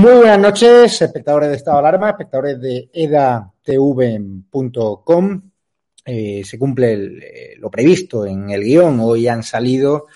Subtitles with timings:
[0.00, 3.42] Muy buenas noches, espectadores de Estado de Alarma, espectadores de edatv.com.
[6.06, 8.98] Eh, se cumple eh, lo previsto en el guion.
[9.00, 10.06] Hoy han salido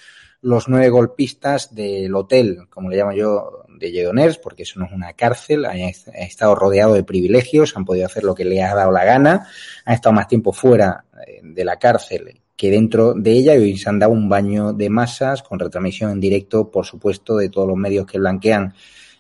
[0.41, 4.93] los nueve golpistas del hotel, como le llamo yo, de Lledoners, porque eso no es
[4.93, 5.67] una cárcel.
[5.67, 9.47] Han, estado rodeados de privilegios, han podido hacer lo que les ha dado la gana,
[9.85, 13.77] han estado más tiempo fuera eh, de la cárcel que dentro de ella y hoy
[13.77, 17.69] se han dado un baño de masas con retransmisión en directo, por supuesto, de todos
[17.69, 18.73] los medios que blanquean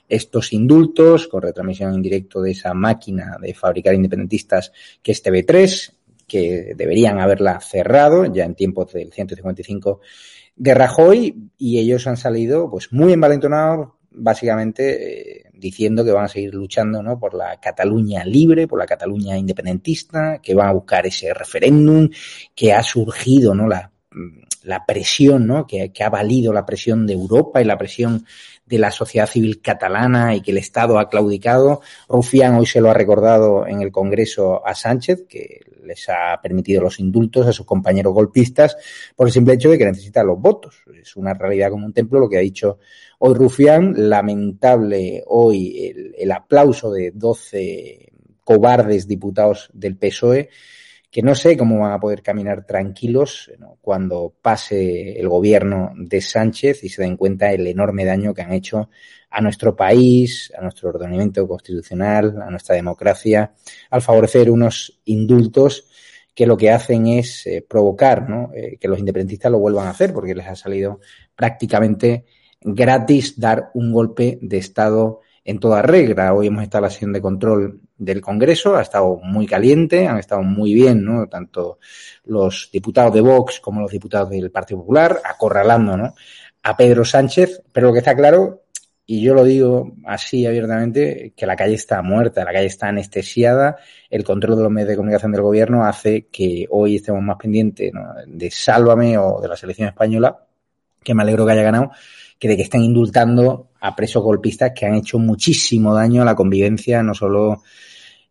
[0.09, 4.73] estos indultos con retransmisión en directo de esa máquina de fabricar independentistas
[5.03, 5.93] que es TV3,
[6.27, 10.01] que deberían haberla cerrado ya en tiempos del 155
[10.57, 16.29] de Rajoy y ellos han salido pues muy envalentonados básicamente eh, diciendo que van a
[16.29, 17.19] seguir luchando ¿no?
[17.19, 22.09] por la Cataluña libre, por la Cataluña independentista, que van a buscar ese referéndum,
[22.55, 23.67] que ha surgido ¿no?
[23.67, 23.91] la,
[24.63, 25.67] la presión, ¿no?
[25.67, 28.25] que ha valido la presión de Europa y la presión
[28.67, 31.81] de la sociedad civil catalana y que el Estado ha claudicado.
[32.09, 36.83] Rufián hoy se lo ha recordado en el Congreso a Sánchez, que les ha permitido
[36.83, 38.77] los indultos a sus compañeros golpistas
[39.15, 40.83] por el simple hecho de que necesitan los votos.
[41.01, 42.79] Es una realidad como un templo lo que ha dicho
[43.19, 43.95] hoy Rufián.
[43.97, 48.13] Lamentable hoy el, el aplauso de 12
[48.45, 50.51] cobardes diputados del PSOE
[51.15, 53.49] que no sé cómo van a poder caminar tranquilos
[53.81, 58.53] cuando pase el gobierno de Sánchez y se den cuenta el enorme daño que han
[58.53, 58.91] hecho
[59.31, 63.55] a nuestro país, a nuestro ordenamiento constitucional, a nuestra democracia,
[63.91, 65.89] al favorecer unos indultos
[66.35, 68.51] que lo que hacen es eh, provocar ¿no?
[68.53, 70.99] Eh, que los independentistas lo vuelvan a hacer, porque les ha salido
[71.37, 72.25] prácticamente
[72.61, 76.35] gratis dar un golpe de Estado en toda regla.
[76.35, 80.19] Hoy hemos estado en la sesión de control del Congreso, ha estado muy caliente, han
[80.19, 81.27] estado muy bien, ¿no?
[81.29, 81.79] Tanto
[82.25, 86.15] los diputados de Vox como los diputados del Partido Popular, acorralando, ¿no?
[86.63, 88.63] A Pedro Sánchez, pero lo que está claro,
[89.07, 93.77] y yo lo digo así abiertamente, que la calle está muerta, la calle está anestesiada,
[94.09, 97.93] el control de los medios de comunicación del gobierno hace que hoy estemos más pendientes
[98.27, 100.47] de Sálvame o de la selección española,
[101.03, 101.91] que me alegro que haya ganado,
[102.45, 106.35] que de que estén indultando a presos golpistas que han hecho muchísimo daño a la
[106.35, 107.63] convivencia, no solo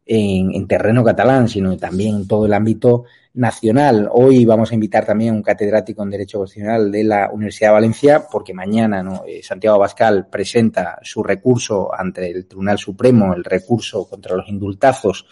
[0.05, 4.07] en, terreno catalán, sino también en todo el ámbito nacional.
[4.11, 7.73] Hoy vamos a invitar también a un catedrático en Derecho Constitucional de la Universidad de
[7.73, 9.23] Valencia, porque mañana ¿no?
[9.27, 15.25] Eh, Santiago Bascal presenta su recurso ante el Tribunal Supremo, el recurso contra los indultazos,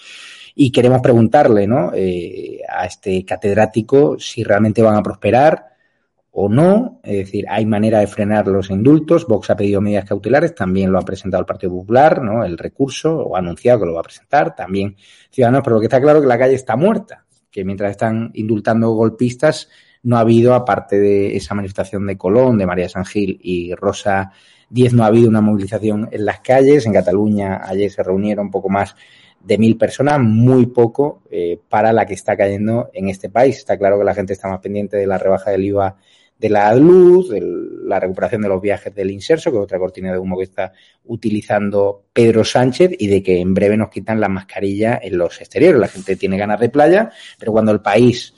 [0.56, 1.92] y queremos preguntarle ¿no?
[1.94, 5.71] Eh, a este catedrático si realmente van a prosperar,
[6.34, 9.28] o no, es decir, hay manera de frenar los indultos.
[9.28, 12.46] Vox ha pedido medidas cautelares, también lo ha presentado el Partido Popular, ¿no?
[12.46, 14.96] El recurso, o ha anunciado que lo va a presentar, también
[15.30, 18.32] Ciudadanos, pero lo que está claro es que la calle está muerta, que mientras están
[18.34, 19.70] indultando golpistas,
[20.04, 24.32] no ha habido, aparte de esa manifestación de Colón, de María San Gil y Rosa
[24.70, 26.86] Díez, no ha habido una movilización en las calles.
[26.86, 28.96] En Cataluña ayer se reunieron un poco más
[29.44, 33.58] de mil personas, muy poco eh, para la que está cayendo en este país.
[33.58, 35.98] Está claro que la gente está más pendiente de la rebaja del IVA
[36.42, 37.40] de la luz, de
[37.84, 40.74] la recuperación de los viajes del inserso, que es otra cortina de humo que está
[41.06, 45.80] utilizando Pedro Sánchez, y de que en breve nos quitan la mascarilla en los exteriores.
[45.80, 48.34] La gente tiene ganas de playa, pero cuando el país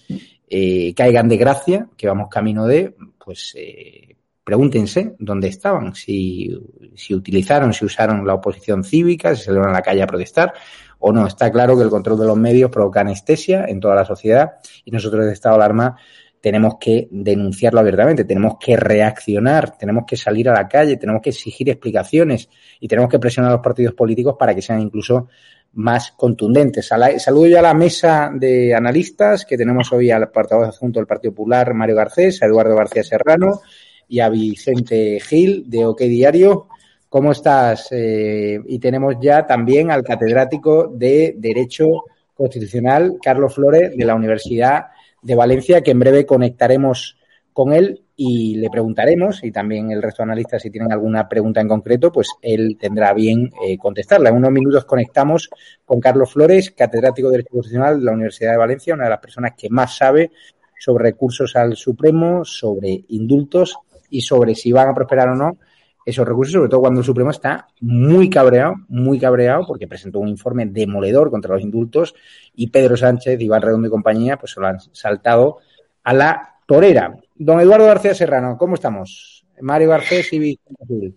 [0.50, 6.54] eh, caigan de gracia, que vamos camino de, pues eh, pregúntense dónde estaban, si,
[6.96, 10.54] si utilizaron, si usaron la oposición cívica, si salieron a la calle a protestar
[11.00, 11.26] o no.
[11.26, 14.92] Está claro que el control de los medios provoca anestesia en toda la sociedad y
[14.92, 15.96] nosotros desde Estado de Alarma
[16.44, 21.30] tenemos que denunciarlo abiertamente, tenemos que reaccionar, tenemos que salir a la calle, tenemos que
[21.30, 22.50] exigir explicaciones
[22.82, 25.30] y tenemos que presionar a los partidos políticos para que sean incluso
[25.76, 26.86] más contundentes.
[26.86, 31.34] Saludo ya a la mesa de analistas que tenemos hoy al portavoz adjunto del Partido
[31.34, 33.62] Popular, Mario Garcés, a Eduardo García Serrano
[34.10, 36.68] y a Vicente Gil de OK Diario.
[37.08, 37.88] ¿Cómo estás?
[37.92, 42.04] Eh, y tenemos ya también al catedrático de Derecho
[42.34, 44.88] Constitucional, Carlos Flores, de la Universidad
[45.24, 47.18] de Valencia, que en breve conectaremos
[47.54, 51.62] con él y le preguntaremos, y también el resto de analistas, si tienen alguna pregunta
[51.62, 54.30] en concreto, pues él tendrá bien eh, contestarla.
[54.30, 55.50] En unos minutos conectamos
[55.86, 59.20] con Carlos Flores, catedrático de Derecho Constitucional de la Universidad de Valencia, una de las
[59.20, 60.32] personas que más sabe
[60.80, 63.78] sobre recursos al Supremo, sobre indultos
[64.10, 65.58] y sobre si van a prosperar o no
[66.06, 70.28] esos recursos, sobre todo cuando el Supremo está muy cabreado, muy cabreado, porque presentó un
[70.28, 72.14] informe demoledor contra los indultos
[72.56, 75.60] y Pedro Sánchez, Iván Redondo y compañía, pues se lo han saltado
[76.04, 77.16] a la torera.
[77.36, 79.46] Don Eduardo García Serrano, ¿cómo estamos?
[79.62, 81.14] Mario Garcés y Vicente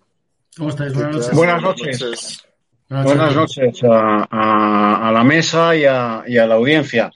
[0.56, 0.94] ¿Cómo estáis?
[1.34, 2.46] Buenas noches.
[2.88, 3.80] Buenas noches.
[3.90, 7.10] a, la mesa y a, la audiencia.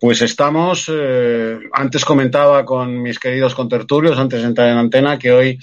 [0.00, 5.30] Pues estamos, eh, antes comentaba con mis queridos contertulios, antes de entrar en antena, que
[5.30, 5.58] hoy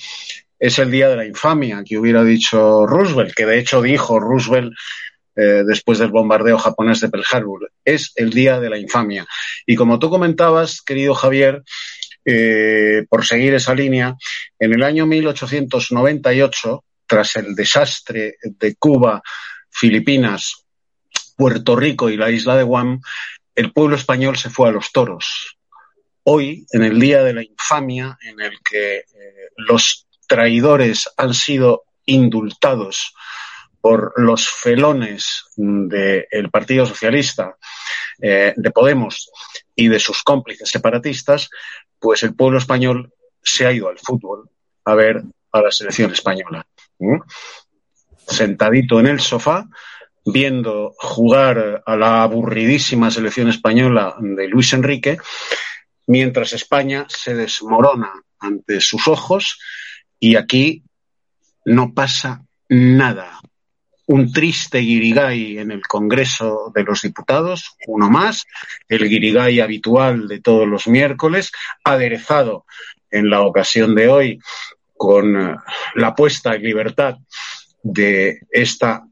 [0.59, 4.73] es el día de la infamia, que hubiera dicho Roosevelt, que de hecho dijo Roosevelt
[5.35, 7.71] eh, después del bombardeo japonés de Pearl Harbor.
[7.85, 9.25] Es el día de la infamia.
[9.65, 11.63] Y como tú comentabas, querido Javier,
[12.25, 14.15] eh, por seguir esa línea,
[14.59, 19.21] en el año 1898, tras el desastre de Cuba,
[19.69, 20.65] Filipinas,
[21.37, 22.99] Puerto Rico y la isla de Guam,
[23.55, 25.57] el pueblo español se fue a los toros.
[26.23, 29.03] Hoy, en el día de la infamia, en el que eh,
[29.55, 33.13] los traidores han sido indultados
[33.81, 37.57] por los felones del Partido Socialista,
[38.21, 39.31] eh, de Podemos
[39.75, 41.49] y de sus cómplices separatistas,
[41.99, 43.11] pues el pueblo español
[43.41, 44.49] se ha ido al fútbol
[44.85, 46.65] a ver a la selección española.
[48.27, 49.67] Sentadito en el sofá,
[50.25, 55.17] viendo jugar a la aburridísima selección española de Luis Enrique,
[56.07, 59.59] mientras España se desmorona ante sus ojos
[60.19, 60.83] y aquí
[61.65, 63.39] no pasa nada.
[64.05, 68.45] Un triste guirigay en el Congreso de los Diputados, uno más,
[68.87, 71.51] el guirigay habitual de todos los miércoles,
[71.83, 72.65] aderezado
[73.11, 74.39] en la ocasión de hoy
[74.97, 75.55] con eh,
[75.95, 77.17] la puesta en libertad
[77.83, 79.05] de esta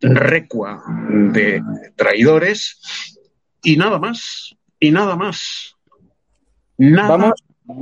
[0.00, 1.62] recua de
[1.96, 2.80] traidores
[3.62, 5.76] y nada más, y nada más,
[6.78, 7.34] nada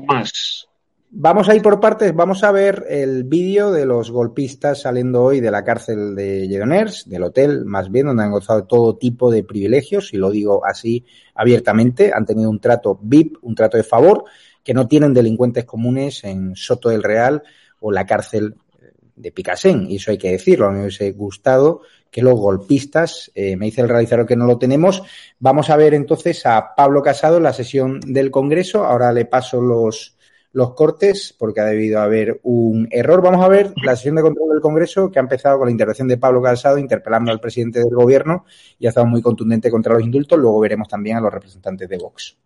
[0.06, 0.68] más.
[1.16, 5.38] Vamos a ir por partes, vamos a ver el vídeo de los golpistas saliendo hoy
[5.38, 9.44] de la cárcel de Lledoners, del hotel más bien, donde han gozado todo tipo de
[9.44, 11.04] privilegios, y lo digo así
[11.36, 14.24] abiertamente, han tenido un trato VIP, un trato de favor,
[14.64, 17.44] que no tienen delincuentes comunes en Soto del Real
[17.78, 18.56] o la cárcel
[19.14, 23.66] de Picasen, y eso hay que decirlo, me hubiese gustado que los golpistas, eh, me
[23.66, 25.04] dice el realizador que no lo tenemos,
[25.38, 29.60] vamos a ver entonces a Pablo Casado en la sesión del Congreso, ahora le paso
[29.60, 30.16] los
[30.54, 33.20] los cortes porque ha debido haber un error.
[33.22, 36.08] Vamos a ver la sesión de control del Congreso que ha empezado con la intervención
[36.08, 38.46] de Pablo Calzado interpelando al presidente del Gobierno
[38.78, 40.38] y ha estado muy contundente contra los indultos.
[40.38, 42.38] Luego veremos también a los representantes de Vox.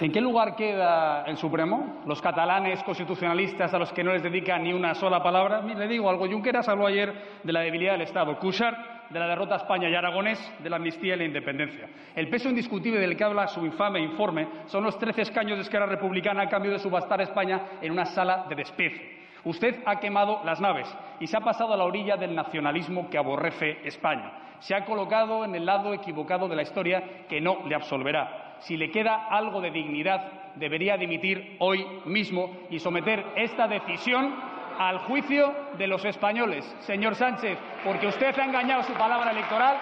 [0.00, 2.02] ¿En qué lugar queda el Supremo?
[2.06, 5.62] Los catalanes constitucionalistas a los que no les dedican ni una sola palabra.
[5.62, 8.38] le digo algo, Junqueras habló ayer de la debilidad del Estado.
[8.38, 11.88] Cushart de la derrota a España y Aragonés, de la amnistía y la independencia.
[12.14, 15.86] El peso indiscutible del que habla su infame informe son los trece escaños de Esquerra
[15.86, 19.18] Republicana a cambio de subastar a España en una sala de despeje.
[19.44, 23.18] Usted ha quemado las naves y se ha pasado a la orilla del nacionalismo que
[23.18, 24.56] aborrece España.
[24.60, 28.56] Se ha colocado en el lado equivocado de la historia que no le absolverá.
[28.60, 34.34] Si le queda algo de dignidad, debería dimitir hoy mismo y someter esta decisión
[34.78, 39.78] al juicio de los españoles, señor Sánchez, porque usted ha engañado su palabra electoral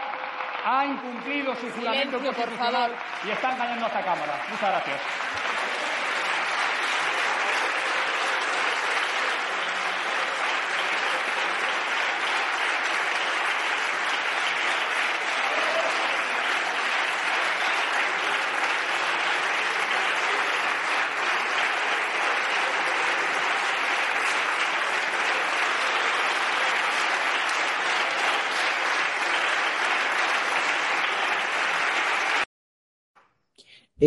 [0.66, 2.90] ha incumplido su juramento constitucional
[3.24, 4.40] y está engañando a esta Cámara.
[4.50, 5.25] Muchas gracias.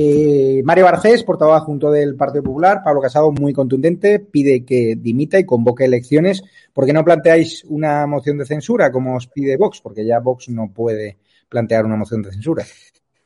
[0.01, 5.37] Eh, Mario Barcés, portavoz junto del Partido Popular, Pablo Casado, muy contundente, pide que dimita
[5.37, 6.41] y convoque elecciones.
[6.71, 9.81] ¿Por qué no planteáis una moción de censura como os pide Vox?
[9.81, 11.17] Porque ya Vox no puede
[11.49, 12.65] plantear una moción de censura.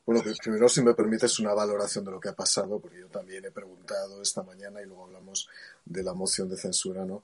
[0.03, 3.07] Bueno, pues primero, si me permites, una valoración de lo que ha pasado, porque yo
[3.07, 5.47] también he preguntado esta mañana y luego hablamos
[5.85, 7.21] de la moción de censura, ¿no?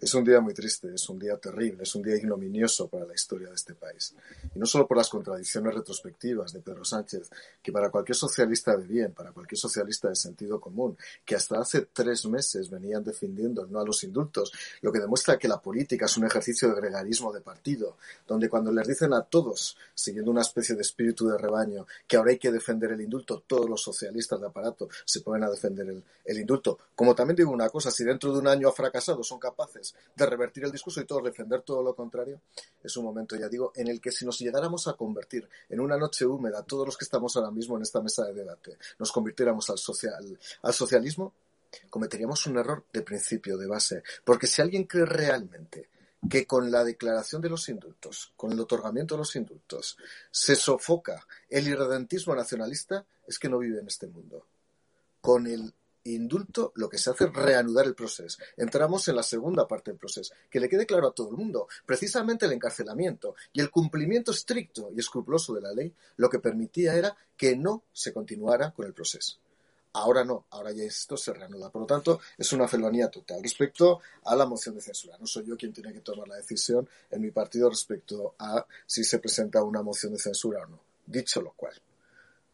[0.00, 3.14] Es un día muy triste, es un día terrible, es un día ignominioso para la
[3.14, 4.14] historia de este país.
[4.54, 7.28] Y no solo por las contradicciones retrospectivas de Pedro Sánchez,
[7.60, 11.88] que para cualquier socialista de bien, para cualquier socialista de sentido común, que hasta hace
[11.92, 14.52] tres meses venían defendiendo no a los indultos,
[14.82, 18.70] lo que demuestra que la política es un ejercicio de gregarismo de partido, donde cuando
[18.70, 22.52] les dicen a todos, siguiendo una especie de espíritu de rebaño, que ahora hay que
[22.52, 26.78] defender el indulto, todos los socialistas de aparato se ponen a defender el, el indulto.
[26.94, 30.26] Como también digo una cosa, si dentro de un año ha fracasado, son capaces de
[30.26, 32.40] revertir el discurso y todos defender todo lo contrario,
[32.82, 35.96] es un momento, ya digo, en el que si nos llegáramos a convertir en una
[35.96, 39.68] noche húmeda, todos los que estamos ahora mismo en esta mesa de debate, nos convirtiéramos
[39.70, 41.32] al, social, al socialismo,
[41.90, 44.02] cometeríamos un error de principio, de base.
[44.24, 45.88] Porque si alguien cree realmente
[46.28, 49.96] que con la declaración de los indultos, con el otorgamiento de los indultos,
[50.30, 54.46] se sofoca el irredentismo nacionalista, es que no vive en este mundo.
[55.20, 55.74] Con el
[56.14, 58.38] indulto lo que se hace es reanudar el proceso.
[58.56, 60.34] Entramos en la segunda parte del proceso.
[60.50, 61.68] Que le quede claro a todo el mundo.
[61.84, 66.94] Precisamente el encarcelamiento y el cumplimiento estricto y escrupuloso de la ley lo que permitía
[66.94, 69.38] era que no se continuara con el proceso.
[69.94, 71.70] Ahora no, ahora ya esto se reanuda.
[71.70, 73.42] Por lo tanto, es una felonía total.
[73.42, 76.88] Respecto a la moción de censura, no soy yo quien tiene que tomar la decisión
[77.10, 80.80] en mi partido respecto a si se presenta una moción de censura o no.
[81.06, 81.74] Dicho lo cual,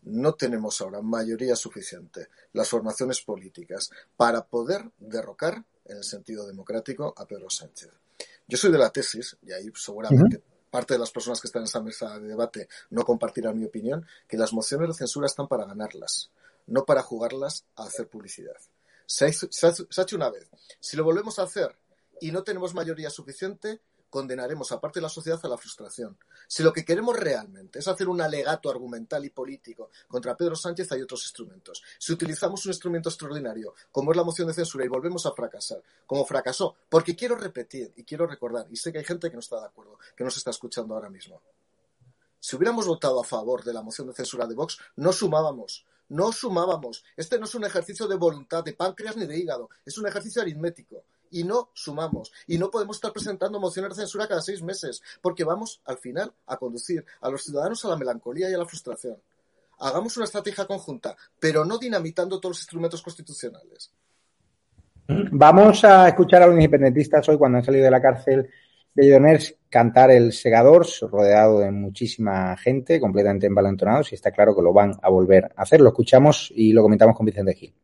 [0.04, 7.14] no tenemos ahora mayoría suficiente, las formaciones políticas, para poder derrocar, en el sentido democrático,
[7.16, 7.90] a Pedro Sánchez.
[8.46, 11.68] Yo soy de la tesis, y ahí seguramente parte de las personas que están en
[11.68, 15.64] esa mesa de debate no compartirán mi opinión, que las mociones de censura están para
[15.66, 16.30] ganarlas,
[16.66, 18.56] no para jugarlas a hacer publicidad.
[19.06, 20.48] se ha hecho una vez.
[20.80, 21.76] Si lo volvemos a hacer
[22.20, 23.80] y no tenemos mayoría suficiente,
[24.14, 26.16] condenaremos a parte de la sociedad a la frustración.
[26.46, 30.92] Si lo que queremos realmente es hacer un alegato argumental y político contra Pedro Sánchez,
[30.92, 31.82] hay otros instrumentos.
[31.98, 35.82] Si utilizamos un instrumento extraordinario, como es la moción de censura, y volvemos a fracasar,
[36.06, 39.40] como fracasó, porque quiero repetir y quiero recordar, y sé que hay gente que no
[39.40, 41.42] está de acuerdo, que nos está escuchando ahora mismo.
[42.38, 46.30] Si hubiéramos votado a favor de la moción de censura de Vox, no sumábamos, no
[46.30, 47.02] sumábamos.
[47.16, 50.40] Este no es un ejercicio de voluntad, de páncreas ni de hígado, es un ejercicio
[50.40, 51.02] aritmético
[51.34, 52.32] y no sumamos.
[52.46, 56.32] Y no podemos estar presentando mociones de censura cada seis meses, porque vamos al final
[56.46, 59.16] a conducir a los ciudadanos a la melancolía y a la frustración.
[59.80, 63.90] Hagamos una estrategia conjunta, pero no dinamitando todos los instrumentos constitucionales.
[65.32, 68.48] Vamos a escuchar a los independentistas hoy cuando han salido de la cárcel
[68.94, 74.62] de Lloners cantar el segador, rodeado de muchísima gente, completamente embalantonados, y está claro que
[74.62, 75.80] lo van a volver a hacer.
[75.80, 77.74] Lo escuchamos y lo comentamos con Vicente Gil.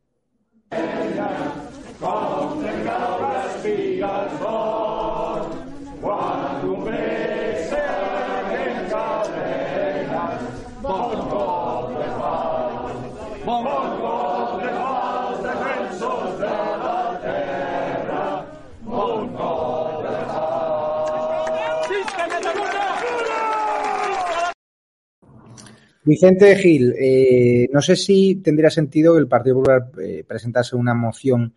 [26.03, 30.93] Vicente Gil, eh, no sé si tendría sentido que el Partido Popular eh, presentase una
[30.95, 31.53] moción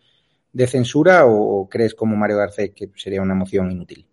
[0.53, 4.07] de censura o, crees como Mario Garcés que sería una moción inútil.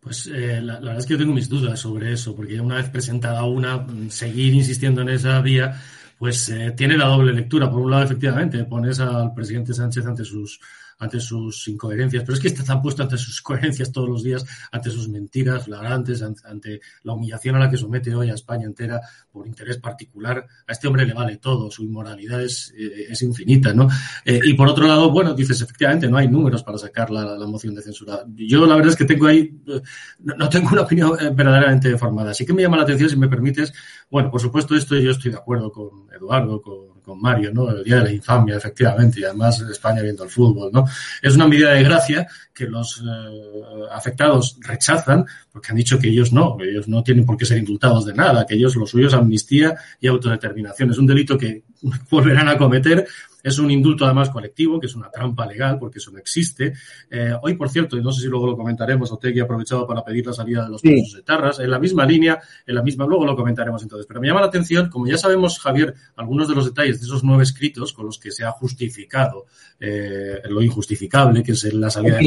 [0.00, 2.90] Pues eh, la, verdad es que yo tengo mis dudas sobre eso, porque una vez
[2.90, 5.80] presentada una, seguir insistiendo en esa vía,
[6.18, 7.70] pues tiene la doble lectura.
[7.70, 10.60] Por un lado, efectivamente, pones al presidente Sánchez ante sus
[10.98, 14.90] ante sus incoherencias, pero es que está puesto ante sus coherencias todos los días, ante
[14.90, 19.00] sus mentiras flagrantes, ante, la humillación a la que somete hoy a España entera
[19.30, 20.46] por interés particular.
[20.66, 23.88] A este hombre le vale todo, su inmoralidad es, eh, infinita, ¿no?
[24.24, 27.74] Eh, y por otro lado, bueno, dices, efectivamente, no hay números para sacar la, moción
[27.74, 28.24] de censura.
[28.34, 29.80] Yo la verdad es que tengo ahí, eh,
[30.20, 32.32] no, tengo una opinión verdaderamente formada.
[32.32, 33.72] Así que me llama la atención, si me permites,
[34.10, 37.70] bueno, por supuesto, esto yo estoy de acuerdo con Eduardo, con con Mario, ¿no?
[37.70, 40.84] El día de la infamia, efectivamente, y además España viendo el fútbol, ¿no?
[41.22, 46.32] Es una medida de gracia que los eh, afectados rechazan, porque han dicho que ellos
[46.32, 49.06] no, que ellos no tienen por qué ser indultados de nada, que ellos lo suyo
[49.06, 50.90] es amnistía y autodeterminación.
[50.90, 51.62] Es un delito que
[52.10, 53.06] volverán a cometer
[53.48, 56.72] es un indulto además colectivo, que es una trampa legal, porque eso no existe.
[57.08, 60.02] Eh, hoy, por cierto, y no sé si luego lo comentaremos, Otegui ha aprovechado para
[60.04, 63.06] pedir la salida de los presos de Tarras, en la misma línea, en la misma,
[63.06, 64.04] luego lo comentaremos entonces.
[64.04, 67.22] Pero me llama la atención, como ya sabemos, Javier, algunos de los detalles de esos
[67.22, 69.46] nueve escritos con los que se ha justificado
[69.78, 72.22] eh, lo injustificable, que es la salida de,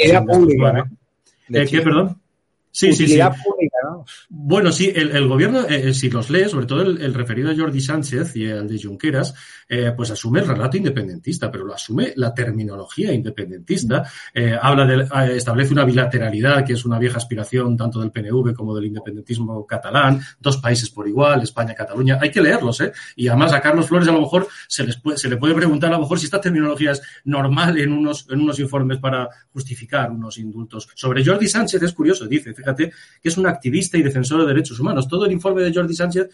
[1.50, 2.22] de, ¿Qué, perdón?
[2.72, 3.20] Sí, sí, sí.
[4.30, 7.82] Bueno, sí, el, gobierno, eh, eh, si los lee, sobre todo el, referido a Jordi
[7.82, 9.34] Sánchez y el de Junqueras,
[9.68, 14.04] eh, pues asume el relato independentista, pero lo asume la terminología independentista.
[14.62, 18.86] habla de, establece una bilateralidad, que es una vieja aspiración tanto del PNV como del
[18.86, 22.20] independentismo catalán, dos países por igual, España, Cataluña.
[22.22, 22.92] Hay que leerlos, ¿eh?
[23.16, 25.90] Y además a Carlos Flores a lo mejor se, les puede, se le puede preguntar
[25.90, 30.12] a lo mejor si esta terminología es normal en unos, en unos informes para justificar
[30.12, 30.88] unos indultos.
[30.96, 34.80] Sobre Jordi Sánchez es curioso, dice, fíjate, que es un activista y defensor de derechos
[34.80, 35.08] humanos.
[35.08, 36.30] Todo el informe de Jordi Sánchez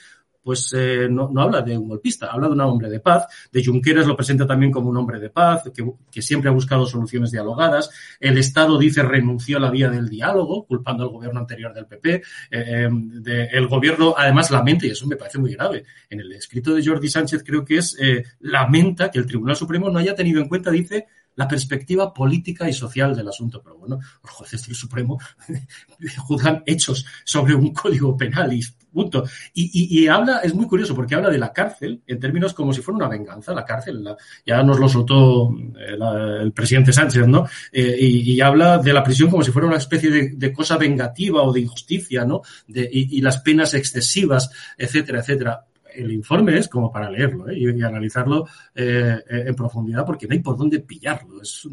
[0.45, 3.25] pues eh, no, habla de un golpista, habla de un hombre de paz.
[3.51, 7.31] De Junqueras lo presenta también como un hombre de paz, que, siempre ha buscado soluciones
[7.31, 7.89] dialogadas.
[8.19, 12.13] El Estado dice renunció a la vía del diálogo, culpando al gobierno anterior del PP.
[12.13, 16.75] Eh, eh, el gobierno además lamenta, y eso me parece muy grave, en el escrito
[16.75, 17.97] de Jordi Sánchez creo que es,
[18.41, 22.73] lamenta que el Tribunal Supremo no haya tenido en cuenta, dice, la perspectiva política y
[22.73, 23.61] social del asunto.
[23.61, 25.19] Pero bueno, los jueces del Supremo
[26.27, 28.61] juzgan hechos sobre un código penal y
[28.95, 29.25] punto.
[29.53, 32.97] Y, habla, es muy curioso porque habla de la cárcel en términos como si fuera
[32.97, 33.53] una venganza.
[33.53, 34.03] La cárcel,
[34.45, 35.97] ya nos lo soltó eh,
[36.41, 37.45] el, presidente Sánchez, ¿no?
[37.71, 41.51] Eh, y, habla de la prisión como si fuera una especie de, cosa vengativa o
[41.51, 42.41] de injusticia, ¿no?
[42.67, 47.57] y, y las penas excesivas, etcétera, etcétera el informe es como para leerlo ¿eh?
[47.57, 51.41] y, analizarlo eh, en profundidad porque no hay por dónde pillarlo.
[51.41, 51.67] Es,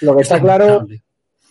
[0.00, 0.86] lo que está claro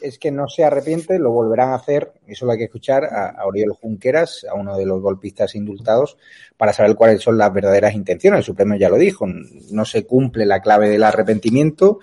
[0.01, 3.45] es que no se arrepiente, lo volverán a hacer, eso lo hay que escuchar a,
[3.45, 6.17] Oriol Junqueras, a uno de los golpistas indultados,
[6.55, 8.39] para saber cuáles son las verdaderas intenciones.
[8.39, 11.99] El Supremo ya lo dijo, no se cumple la clave del arrepentimiento,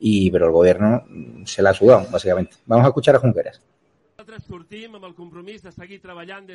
[0.00, 1.04] y, pero el gobierno
[1.44, 2.56] se la ha sudado, básicamente.
[2.66, 3.60] Vamos a escuchar a Junqueras.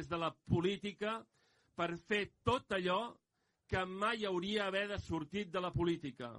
[0.09, 1.25] de la política
[1.75, 3.13] per fer tot allò
[3.67, 6.29] que mai hauria haver de sortit de la política.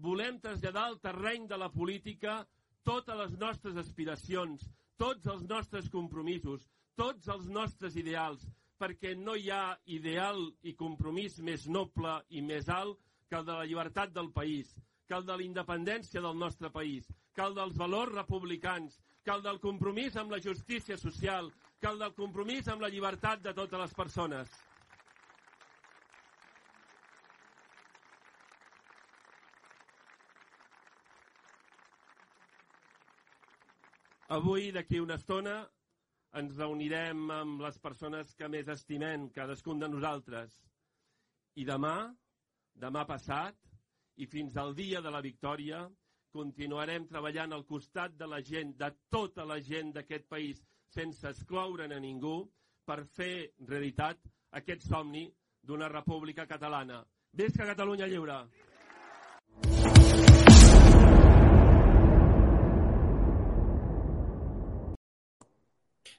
[0.00, 2.40] Volem traslladar al terreny de la política
[2.82, 4.62] totes les nostres aspiracions,
[4.96, 6.64] tots els nostres compromisos,
[6.96, 8.46] tots els nostres ideals,
[8.80, 12.96] perquè no hi ha ideal i compromís més noble i més alt
[13.28, 14.72] que el de la llibertat del país,
[15.06, 19.44] que el de la independència del nostre país, que el dels valors republicans, que el
[19.44, 23.80] del compromís amb la justícia social, que el del compromís amb la llibertat de totes
[23.84, 24.48] les persones.
[34.30, 35.56] Avui, d'aquí una estona,
[36.38, 40.54] ens reunirem amb les persones que més estimem, cadascun de nosaltres.
[41.58, 41.96] I demà,
[42.84, 43.58] demà passat,
[44.22, 45.82] i fins al dia de la victòria,
[46.30, 50.62] continuarem treballant al costat de la gent, de tota la gent d'aquest país,
[50.94, 52.38] sense excloure'n a ningú,
[52.86, 54.22] per fer realitat
[54.62, 55.26] aquest somni
[55.66, 57.02] d'una república catalana.
[57.34, 58.44] Visca Catalunya lliure!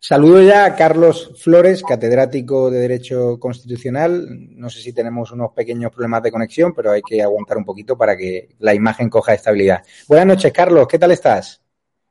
[0.03, 4.25] Saludo ya a Carlos Flores, catedrático de Derecho Constitucional.
[4.57, 7.95] No sé si tenemos unos pequeños problemas de conexión, pero hay que aguantar un poquito
[7.95, 9.83] para que la imagen coja estabilidad.
[10.07, 10.87] Buenas noches, Carlos.
[10.87, 11.61] ¿Qué tal estás?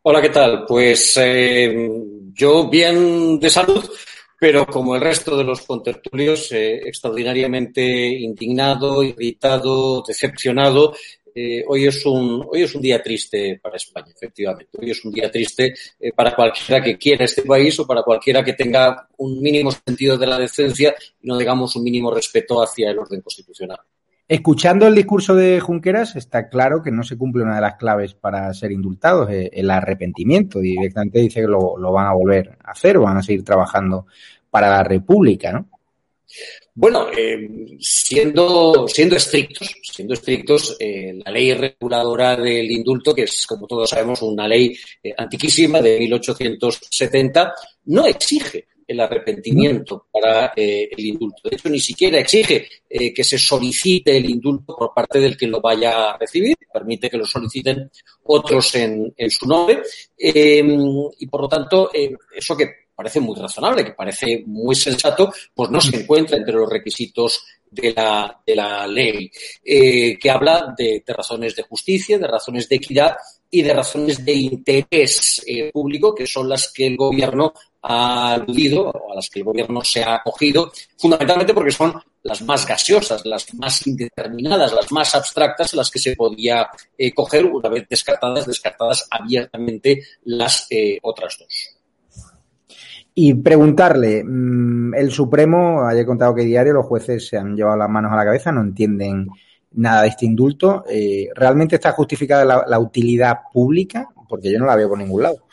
[0.03, 0.67] Hola, ¿qué tal?
[0.67, 1.91] Pues eh,
[2.33, 3.85] yo bien de salud,
[4.39, 10.95] pero como el resto de los contertulios, eh, extraordinariamente indignado, irritado, decepcionado
[11.43, 14.77] eh, hoy, es un, hoy es un día triste para España, efectivamente.
[14.79, 18.45] Hoy es un día triste eh, para cualquiera que quiera este país o para cualquiera
[18.45, 22.91] que tenga un mínimo sentido de la decencia y no digamos un mínimo respeto hacia
[22.91, 23.79] el orden constitucional.
[24.29, 28.15] Escuchando el discurso de Junqueras, está claro que no se cumple una de las claves
[28.15, 30.61] para ser indultados, eh, el arrepentimiento.
[30.61, 34.07] Directamente dice que lo, lo van a volver a hacer van a seguir trabajando
[34.51, 35.69] para la República, ¿no?
[36.81, 43.45] Bueno, eh, siendo, siendo estrictos, siendo estrictos, eh, la ley reguladora del indulto, que es,
[43.47, 47.53] como todos sabemos, una ley eh, antiquísima de 1870,
[47.85, 51.51] no exige el arrepentimiento para el indulto.
[51.51, 55.61] De hecho, ni siquiera exige que se solicite el indulto por parte del que lo
[55.61, 57.91] vaya a recibir, permite que lo soliciten
[58.25, 59.83] otros en, en su nombre.
[60.17, 61.91] y por lo tanto,
[62.35, 66.69] eso que parece muy razonable, que parece muy sensato, pues no se encuentra entre los
[66.69, 69.31] requisitos de la, de la ley,
[69.65, 73.17] eh, que habla de, razones de justicia, de razones de equidad
[73.51, 78.91] y de razones de interés eh, público, que son las que el gobierno ha aludido
[78.91, 83.25] o a las que el gobierno se ha acogido, fundamentalmente porque son las más gaseosas,
[83.25, 88.47] las más indeterminadas, las más abstractas, las que se podía eh, coger una vez descartadas,
[88.47, 90.69] descartadas abiertamente las
[91.01, 91.80] otras dos.
[93.15, 97.91] Y preguntarle, mm, el Supremo, haya contado que diario los jueces se han llevado las
[97.91, 99.29] manos a la cabeza, no entienden
[99.73, 100.85] nada de este indulto.
[100.89, 104.09] Eh, ¿Realmente está justificada la, utilidad pública?
[104.29, 105.47] Porque yo no la veo por ningún lado.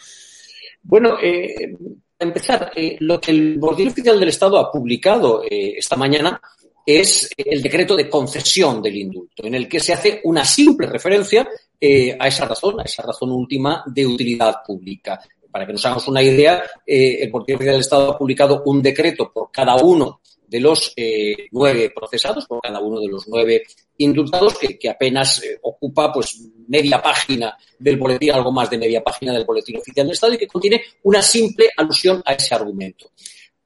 [0.84, 1.76] Bueno, eh,
[2.18, 6.40] empezar, eh, lo que el Boletín Oficial del Estado ha publicado esta mañana
[6.86, 11.42] es el decreto de concesión del indulto, en el que se hace una simple referencia
[11.42, 15.20] a esa razón, a esa razón última de utilidad pública.
[15.52, 19.32] Para que nos hagamos una idea, el Boletín Oficial del Estado ha publicado un decreto
[19.32, 23.64] por cada uno de los eh, nueve procesados, por cada uno de los nueve
[23.98, 29.34] indultados, que, apenas eh, ocupa pues media página del boletín, algo más de media página
[29.34, 33.12] del boletín oficial del Estado y que contiene una simple alusión a ese argumento.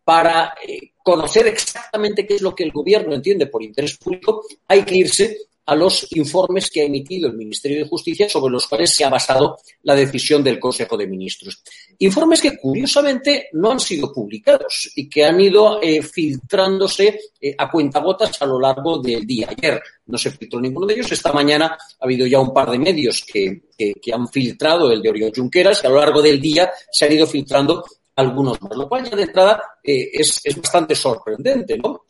[0.04, 4.84] Para eh, conocer exactamente qué es lo que el gobierno entiende por interés público, hay
[4.84, 5.38] que irse
[5.72, 9.10] a los informes que ha emitido el Ministerio de Justicia sobre los cuales se ha
[9.10, 11.64] basado la decisión del Consejo de Ministros.
[12.00, 17.72] Informes que curiosamente no han sido publicados y que han ido eh, filtrándose eh, a
[17.72, 19.48] cuentagotas a lo largo del día.
[19.50, 21.10] Ayer no se filtró ninguno de ellos.
[21.10, 23.62] Esta mañana ha habido ya un par de medios que,
[24.14, 27.26] han filtrado el de Oriol Junqueras y a lo largo del día se han ido
[27.26, 27.86] filtrando
[28.18, 32.04] algunos más, lo cual ya de entrada eh, es, es, bastante sorprendente, ¿no?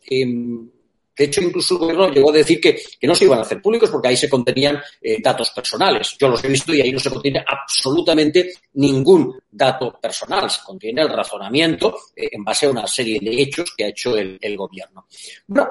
[1.16, 3.90] De hecho, incluso el gobierno llegó a decir que, no se iban a hacer públicos
[3.90, 6.16] porque ahí se contenían eh, datos personales.
[6.18, 10.50] Yo los he visto y ahí no se contiene absolutamente ningún dato personal.
[10.50, 14.16] Se contiene el razonamiento eh, en base a una serie de hechos que ha hecho
[14.16, 15.06] el, gobierno.
[15.46, 15.68] Bueno,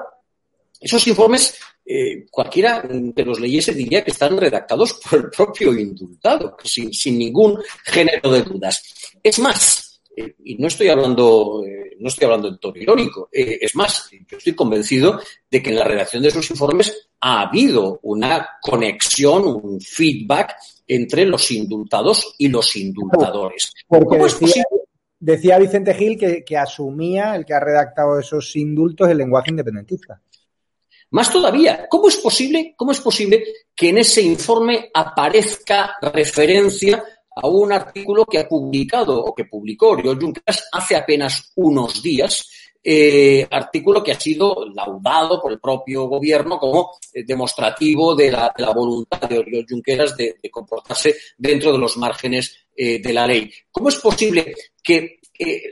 [0.80, 2.82] esos informes, eh, cualquiera
[3.14, 8.42] que los leyese diría que están redactados por el propio indultado, sin ningún género de
[8.42, 8.82] dudas.
[9.22, 13.28] Es más, eh, y no estoy hablando, eh, no estoy hablando en tono irónico.
[13.32, 15.20] Eh, es más, yo estoy convencido
[15.50, 20.54] de que en la redacción de esos informes ha habido una conexión, un feedback
[20.86, 23.72] entre los indultados y los indultadores.
[23.86, 24.64] ¿Cómo es posible?
[25.18, 30.20] Decía Vicente Gil que, que asumía el que ha redactado esos indultos el lenguaje independentista.
[31.12, 33.44] Más todavía, ¿cómo es posible, cómo es posible
[33.76, 39.90] que en ese informe aparezca referencia a un artículo que ha publicado o que publicó
[39.90, 42.48] Oriol Junqueras hace apenas unos días,
[42.84, 48.52] eh, artículo que ha sido laudado por el propio gobierno como eh, demostrativo de la,
[48.74, 53.48] voluntad de Oriol Junqueras de, comportarse dentro de los márgenes eh, de la ley.
[53.70, 55.20] ¿Cómo es posible que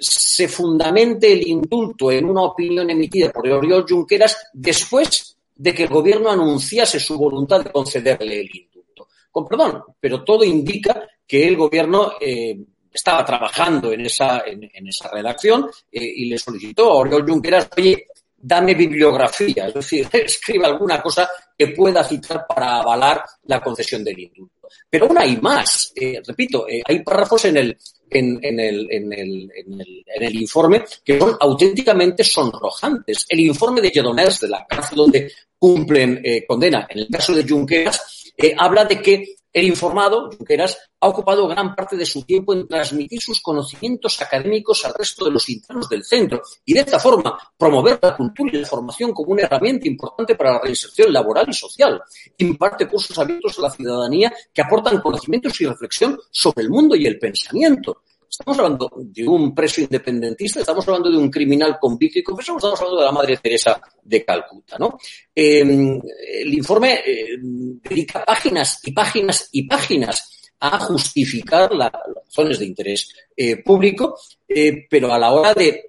[0.01, 5.89] se fundamente el indulto en una opinión emitida por Oriol Junqueras después de que el
[5.89, 9.09] gobierno anunciase su voluntad de concederle el indulto?
[9.31, 12.59] Con perdón, pero todo indica que el gobierno eh,
[12.93, 18.09] estaba trabajando en esa, en, esa redacción eh, y le solicitó a Oriol Junqueras, oye,
[18.37, 24.19] dame bibliografía, es decir, escriba alguna cosa que pueda citar para avalar la concesión del
[24.19, 24.69] indulto.
[24.91, 27.79] Pero aún hay más, eh, repito, hay párrafos en el,
[28.11, 33.25] en, en, el, en, el, en, el, informe que son auténticamente sonrojantes.
[33.29, 38.33] El informe de Lledoners, de la cárcel donde cumplen condena, en el caso de Junqueras,
[38.59, 43.21] habla de que el informado, Junqueras, ha ocupado gran parte de su tiempo en transmitir
[43.21, 47.99] sus conocimientos académicos al resto de los internos del centro y de esta forma promover
[48.01, 52.01] la cultura y la formación como una herramienta importante para la reinserción laboral y social.
[52.39, 57.07] Imparte cursos abiertos a la ciudadanía que aportan conocimientos y reflexión sobre el mundo y
[57.07, 58.03] el pensamiento.
[58.31, 62.79] Estamos hablando de un preso independentista, estamos hablando de un criminal convicto y confeso, estamos
[62.79, 64.77] hablando de la Madre Teresa de Calcuta.
[64.79, 64.97] ¿no?
[65.35, 72.67] Em, el informe eh, dedica páginas y páginas y páginas a justificar las razones de
[72.67, 74.17] interés eh, público,
[74.47, 75.87] eh, pero a la hora de,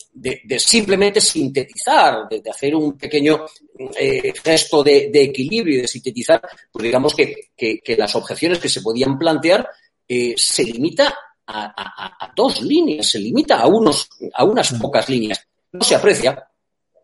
[0.58, 3.46] simplemente sintetizar, de, hacer un pequeño
[4.44, 9.20] gesto de, equilibrio y de sintetizar, pues digamos que, que, las objeciones que se podían
[9.20, 9.70] plantear
[10.08, 11.16] se limita
[11.48, 15.46] a, dos líneas, se limita a, unos, a unas pocas líneas.
[15.72, 16.48] No se aprecia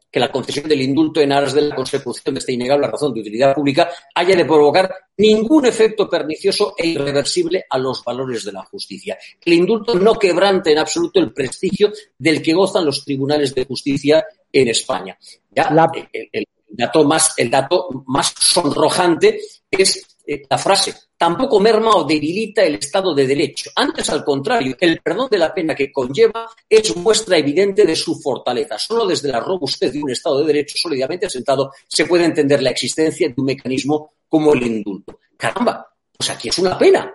[0.09, 3.21] que la concesión del indulto en aras de la consecución de esta innegable razón de
[3.21, 8.63] utilidad pública haya de provocar ningún efecto pernicioso e irreversible a los valores de la
[8.63, 9.17] justicia.
[9.39, 13.65] Que el indulto no quebrante en absoluto el prestigio del que gozan los tribunales de
[13.65, 15.17] justicia en España.
[15.51, 15.69] Ya,
[16.13, 22.63] el, dato más, el dato más sonrojante es eh, la frase, tampoco merma o debilita
[22.63, 23.71] el Estado de Derecho.
[23.75, 28.19] Antes, al contrario, el perdón de la pena que conlleva es muestra evidente de su
[28.19, 28.77] fortaleza.
[28.77, 32.69] Solo desde la robustez de un Estado de Derecho sólidamente asentado se puede entender la
[32.69, 35.19] existencia de un mecanismo como el indulto.
[35.35, 37.13] Caramba, pues aquí es una pena.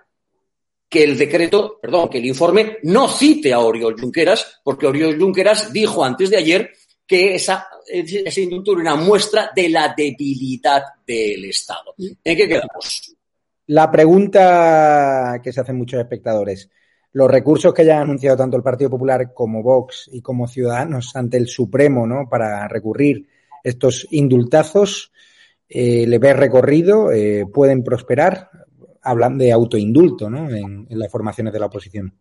[0.88, 5.73] que el decreto, perdón, que el informe no cite a Oriol Junqueras, porque Oriol Junqueras
[5.73, 6.71] dijo antes de ayer
[7.07, 11.95] que esa, ese indulto era una muestra de la debilidad del Estado.
[11.99, 13.15] ¿En qué quedamos?
[13.73, 16.69] La pregunta que se hacen muchos espectadores.
[17.15, 21.17] Los recursos que ya han anunciado tanto el Partido Popular como Vox y como Ciudadanos
[21.17, 22.29] ante el Supremo ¿no?
[22.29, 23.27] para recurrir
[23.65, 25.11] estos indultazos,
[25.67, 27.11] eh, ¿le ves recorrido?
[27.13, 28.51] Eh, ¿Pueden prosperar?
[29.01, 30.51] Hablan de autoindulto ¿no?
[30.51, 32.15] en, las formaciones de la oposición.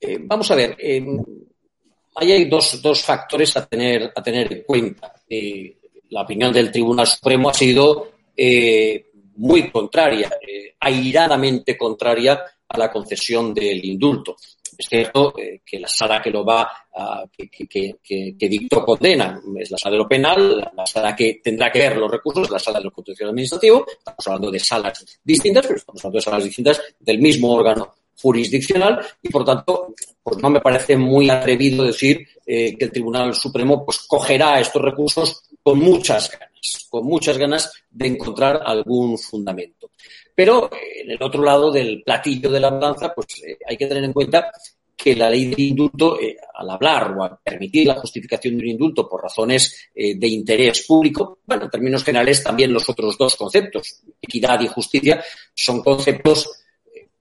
[0.00, 5.12] Eh, vamos a ver, ahí hay dos, dos, factores a tener, a tener en cuenta.
[6.08, 8.12] la opinión del Tribunal Supremo ha sido
[9.40, 10.30] muy contraria,
[10.78, 14.36] airadamente contraria a la concesión del indulto.
[14.76, 16.70] Es cierto eh, que la sala que lo va,
[17.30, 21.80] que, que, dictó condena es la sala de lo penal, la sala que tendrá que
[21.80, 22.92] ver los recursos es la sala de lo
[23.28, 23.84] administrativo.
[23.86, 29.04] Estamos hablando de salas distintas, pero estamos hablando de salas distintas del mismo órgano jurisdiccional
[29.22, 33.84] y por tanto pues no me parece muy atrevido decir eh, que el Tribunal Supremo
[33.84, 39.90] pues cogerá estos recursos con muchas ganas, con muchas ganas de encontrar algún fundamento.
[40.34, 43.86] Pero eh, en el otro lado del platillo de la balanza, pues eh, hay que
[43.86, 44.50] tener en cuenta
[44.96, 48.68] que la ley del indulto, eh, al hablar o al permitir la justificación de un
[48.70, 54.02] indulto por razones de interés público, bueno, en términos generales también los otros dos conceptos,
[54.20, 56.59] equidad y justicia, son conceptos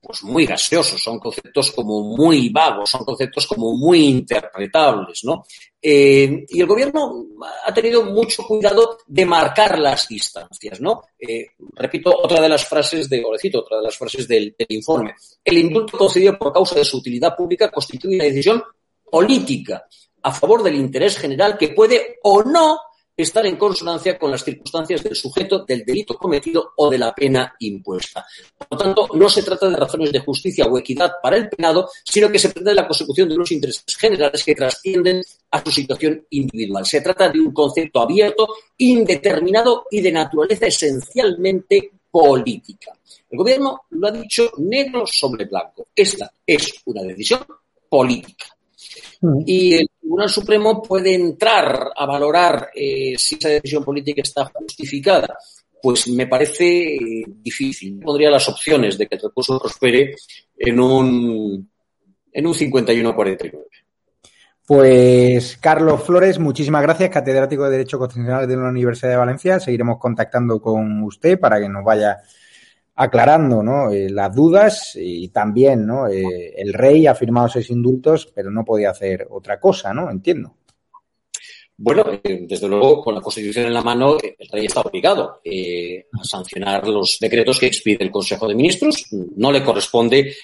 [0.10, 5.46] pues muy gaseosos, son conceptos como muy vagos, son conceptos como muy interpretables, ¿no?
[5.80, 7.28] Eh, y el gobierno
[7.64, 11.04] ha tenido mucho cuidado de marcar las distancias, ¿no?
[11.20, 15.14] Eh, repito otra de las frases de, o otra de las frases del informe.
[15.46, 18.64] El indulto concedido por causa de su utilidad pública constituye una decisión
[19.12, 19.86] política
[20.24, 22.80] a favor del interés general que puede o no
[23.24, 27.56] estar en consonancia con las circunstancias del sujeto, del delito cometido o de la pena
[27.60, 28.26] impuesta.
[28.58, 31.90] Por lo tanto, no se trata de razones de justicia o equidad para el penado,
[32.04, 35.72] sino que se trata de la consecución de unos intereses generales que trascienden a su
[35.72, 36.86] situación individual.
[36.86, 42.94] Se trata de un concepto abierto, indeterminado y de naturaleza esencialmente política.
[43.30, 45.88] El gobierno lo ha dicho negro sobre blanco.
[45.96, 47.46] Esta es una decisión
[47.88, 48.46] política.
[49.22, 49.44] Mm.
[49.46, 55.38] Y el Tribunal Supremo puede entrar a valorar eh, si esa decisión política está justificada.
[55.82, 58.00] Pues me parece eh, difícil.
[58.00, 60.16] Pondría las opciones de que el recurso prospere
[60.58, 61.70] en un,
[62.32, 63.70] en un 51-49.
[64.70, 69.60] Pues Carlos Flores, muchísimas gracias, catedrático de Derecho Constitucional de la Universidad de Valencia.
[69.60, 72.20] Seguiremos contactando con usted para que nos vaya
[73.00, 73.92] aclarando ¿no?
[73.92, 76.08] Eh, las dudas y también ¿no?
[76.08, 80.12] Eh, el rey ha firmado seis indultos, pero no podía hacer otra cosa, ¿no?
[80.12, 80.54] Entiendo.
[81.78, 86.24] Bueno, eh, desde luego, con la Constitución en la mano, el rey está obligado a
[86.26, 89.06] sancionar los decretos que expide el Consejo de Ministros.
[89.38, 90.36] No le corresponde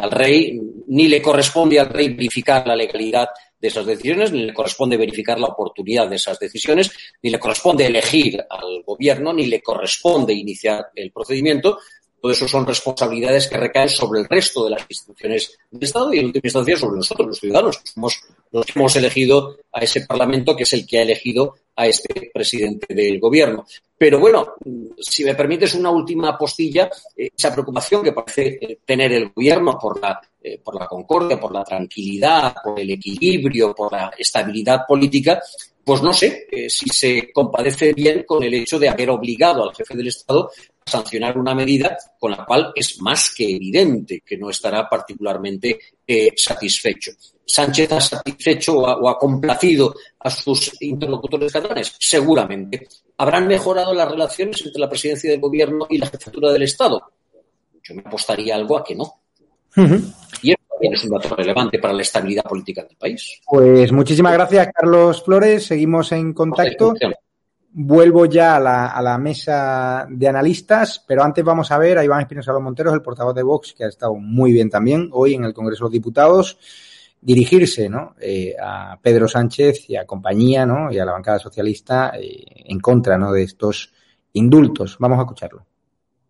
[0.00, 3.28] al rey, ni le corresponde al rey verificar la legalidad
[3.62, 6.90] de esas decisiones, ni le corresponde verificar la oportunidad de esas decisiones,
[7.22, 11.78] ni le corresponde elegir al gobierno, ni le corresponde iniciar el procedimiento.
[12.20, 16.18] Todo eso son responsabilidades que recaen sobre el resto de las instituciones del Estado y,
[16.18, 18.20] en última instancia, sobre nosotros, los ciudadanos, que somos
[18.50, 22.30] los que hemos elegido a ese Parlamento, que es el que ha elegido a este
[22.34, 23.64] presidente del gobierno.
[23.96, 24.54] Pero bueno,
[24.98, 29.78] si me permites una última postilla, eh, esa preocupación que parece eh, tener el gobierno
[29.80, 34.86] por la, eh, por la concordia, por la tranquilidad, por el equilibrio, por la estabilidad
[34.86, 35.40] política,
[35.84, 39.96] pues no sé si se compadece bien con el hecho de haber obligado al jefe
[39.96, 40.50] del Estado
[40.86, 45.80] a sancionar una medida con la cual es más que evidente que no estará particularmente
[46.36, 47.10] satisfecho.
[47.52, 51.94] Sánchez ha satisfecho o ha, complacido a sus interlocutores catalanes?
[51.98, 52.88] Seguramente.
[53.18, 57.12] ¿Habrán mejorado las relaciones entre la presidencia del gobierno y la jefatura del Estado?
[57.82, 59.21] Yo me apostaría algo a que no.
[59.76, 63.40] Y eso también es un dato relevante para la estabilidad política del país.
[63.46, 65.66] Pues muchísimas gracias, Carlos Flores.
[65.66, 66.94] Seguimos en contacto.
[67.74, 72.04] Vuelvo ya a la, a la, mesa de analistas, pero antes vamos a ver a
[72.04, 75.34] Iván Espinosa Los Monteros, el portavoz de Vox, que ha estado muy bien también hoy
[75.34, 76.58] en el Congreso de los Diputados
[77.22, 78.16] dirigirse ¿no?
[78.20, 80.92] Eh, a Pedro Sánchez y a compañía ¿no?
[80.92, 83.32] y a la bancada socialista eh, en contra ¿no?
[83.32, 83.94] de estos
[84.34, 84.96] indultos.
[84.98, 85.64] Vamos a escucharlo.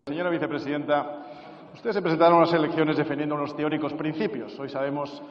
[0.05, 1.22] Señora vicepresidenta,
[1.83, 4.57] ustedes se presentaron a las elecciones defendiendo unos teóricos principios.
[4.57, 5.21] Hoy sabemos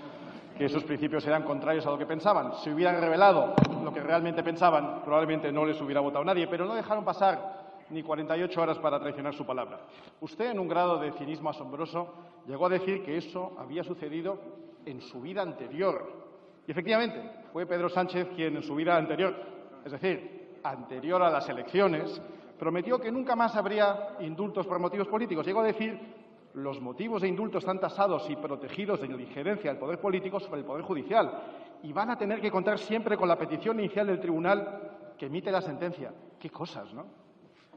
[0.59, 2.53] que esos principios eran contrarios a lo que pensaban.
[2.63, 6.75] Si hubieran revelado lo que realmente pensaban, probablemente no les hubiera votado nadie, pero no
[6.75, 9.81] dejaron pasar ni 48 horas para traicionar su palabra.
[10.21, 12.13] Usted, en un grado de cinismo asombroso,
[12.47, 14.39] llegó a decir que eso había sucedido
[14.85, 16.07] en su vida anterior.
[16.67, 19.35] Y efectivamente, fue Pedro Sánchez quien en su vida anterior,
[19.87, 22.21] es decir, anterior a las elecciones,
[22.59, 25.47] prometió que nunca más habría indultos por motivos políticos.
[25.47, 26.22] Llegó a decir
[26.55, 30.67] los motivos de indulto están tasados y protegidos de injerencia del poder político sobre el
[30.67, 31.31] poder judicial
[31.83, 35.51] y van a tener que contar siempre con la petición inicial del tribunal que emite
[35.51, 36.13] la sentencia.
[36.39, 37.07] Qué cosas, ¿no?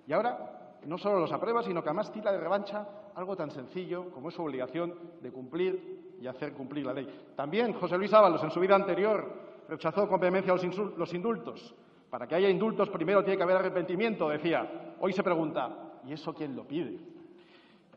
[0.08, 4.12] Y ahora no solo los aprueba, sino que además tira de revancha algo tan sencillo
[4.12, 7.08] como es su obligación de cumplir y hacer cumplir la ley.
[7.36, 11.76] También José Luis Ábalos, en su vida anterior, rechazó con vehemencia los indultos.
[12.10, 14.96] Para que haya indultos primero tiene que haber arrepentimiento, decía.
[15.00, 17.15] Hoy se pregunta, ¿y eso quién lo pide?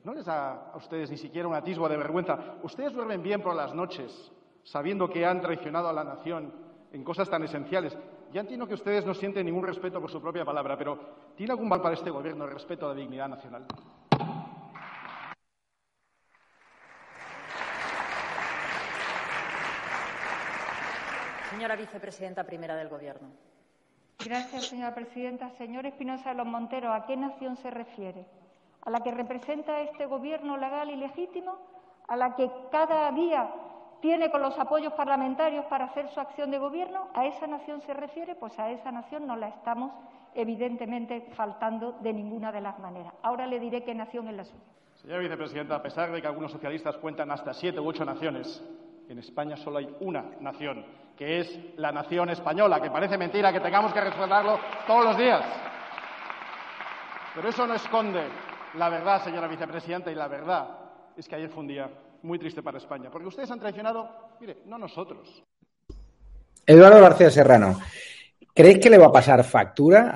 [0.05, 2.39] ¿No les da a ustedes ni siquiera un atisbo de vergüenza?
[2.63, 4.33] ¿Ustedes duermen bien por las noches
[4.63, 6.53] sabiendo que han traicionado a la nación
[6.93, 7.97] en cosas tan esenciales?
[8.33, 10.99] Ya entiendo que ustedes no sienten ningún respeto por su propia palabra, pero
[11.35, 13.67] ¿tiene algún mal para este Gobierno el respeto a la dignidad nacional?
[21.51, 23.29] Señora vicepresidenta primera del Gobierno.
[24.25, 25.51] Gracias, señora presidenta.
[25.51, 28.27] Señor Espinosa de los Monteros, ¿a qué nación se refiere?
[28.89, 31.59] ¿A la que representa este Gobierno legal y legítimo?
[32.09, 33.47] ¿A la que cada día
[34.01, 37.09] tiene con los apoyos parlamentarios para hacer su acción de Gobierno?
[37.13, 38.35] ¿A esa nación se refiere?
[38.35, 39.93] Pues a esa nación no la estamos,
[40.35, 43.13] evidentemente, faltando de ninguna de las maneras.
[43.21, 44.65] Ahora le diré qué nación es la suya.
[44.95, 48.65] Señora vicepresidenta, a pesar de que algunos socialistas cuentan hasta siete u ocho naciones,
[49.07, 53.61] en España solo hay una nación, que es la nación española, que parece mentira que
[53.61, 55.45] tengamos que recordarlo todos los días.
[57.35, 60.69] Pero eso no esconde la verdad, señora vicepresidenta, y la verdad
[61.17, 61.91] es que ayer fue un día
[62.23, 64.09] muy triste para España, porque ustedes han traicionado,
[64.41, 65.43] mire, no nosotros.
[66.67, 67.79] Eduardo García Serrano,
[68.55, 70.13] ¿crees que le va a pasar factura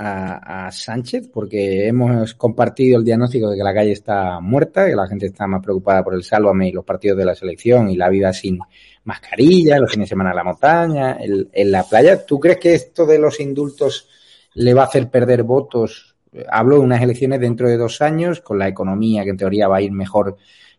[0.67, 1.29] a, Sánchez?
[1.33, 5.47] Porque hemos compartido el diagnóstico de que la calle está muerta, que la gente está
[5.47, 8.59] más preocupada por el sálvame y los partidos de la selección y la vida sin
[9.05, 12.25] mascarilla, los fines de semana en la montaña, en la playa.
[12.27, 14.09] ¿Tú crees que esto de los indultos
[14.55, 16.12] le va a hacer perder votos?
[16.51, 19.77] Hablo de unas elecciones dentro de dos años, con la economía que en teoría va
[19.77, 20.37] a ir mejor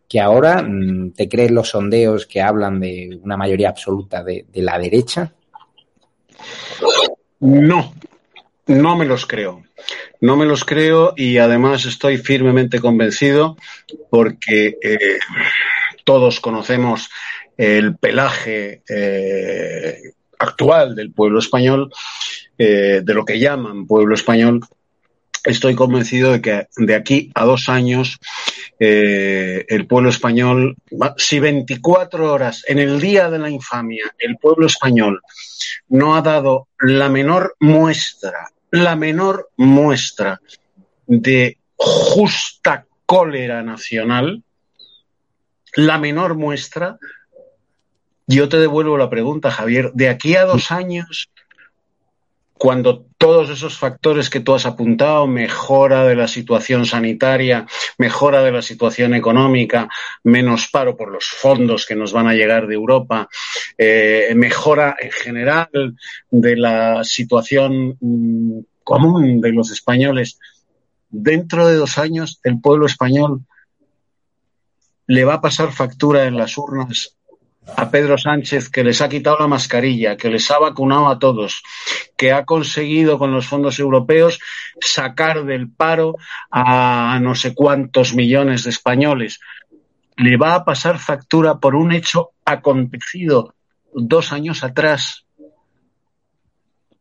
[0.07, 0.65] que ahora.
[1.15, 5.33] ¿Te crees los sondeos que hablan de una mayoría absoluta de, de la derecha?
[7.39, 7.93] No,
[8.67, 9.63] no me los creo.
[10.21, 13.57] No me los creo y además estoy firmemente convencido
[14.09, 15.19] porque eh,
[16.05, 17.09] todos conocemos
[17.57, 19.97] el pelaje eh,
[20.39, 21.91] actual del pueblo español,
[22.57, 24.61] eh, de lo que llaman pueblo español,
[25.43, 28.19] estoy convencido de que de aquí a dos años
[28.79, 30.75] eh, el pueblo español,
[31.17, 35.21] si 24 horas en el día de la infamia el pueblo español
[35.89, 40.39] no ha dado la menor muestra, la menor muestra
[41.05, 44.43] de justa cólera nacional,
[45.75, 46.97] la menor muestra,
[48.27, 51.29] yo te devuelvo la pregunta, Javier, de aquí a dos años
[52.63, 58.53] cuando todos esos factores que tú has apuntado, mejora de la situación sanitaria, mejora de
[58.53, 59.89] la situación económica,
[60.23, 63.27] menos paro por los fondos que nos van a llegar de Europa,
[63.77, 65.97] eh, mejora en general
[66.31, 70.39] de la situación mm, común de los españoles,
[71.09, 73.41] dentro de dos años el pueblo español
[75.07, 77.17] le va a pasar factura en las urnas
[77.65, 81.63] a Pedro Sánchez, que les ha quitado la mascarilla, que les ha vacunado a todos,
[82.17, 84.39] que ha conseguido con los fondos europeos
[84.79, 86.15] sacar del paro
[86.51, 89.39] a no sé cuántos millones de españoles.
[90.17, 93.55] Le va a pasar factura por un hecho acontecido
[93.93, 95.25] dos años atrás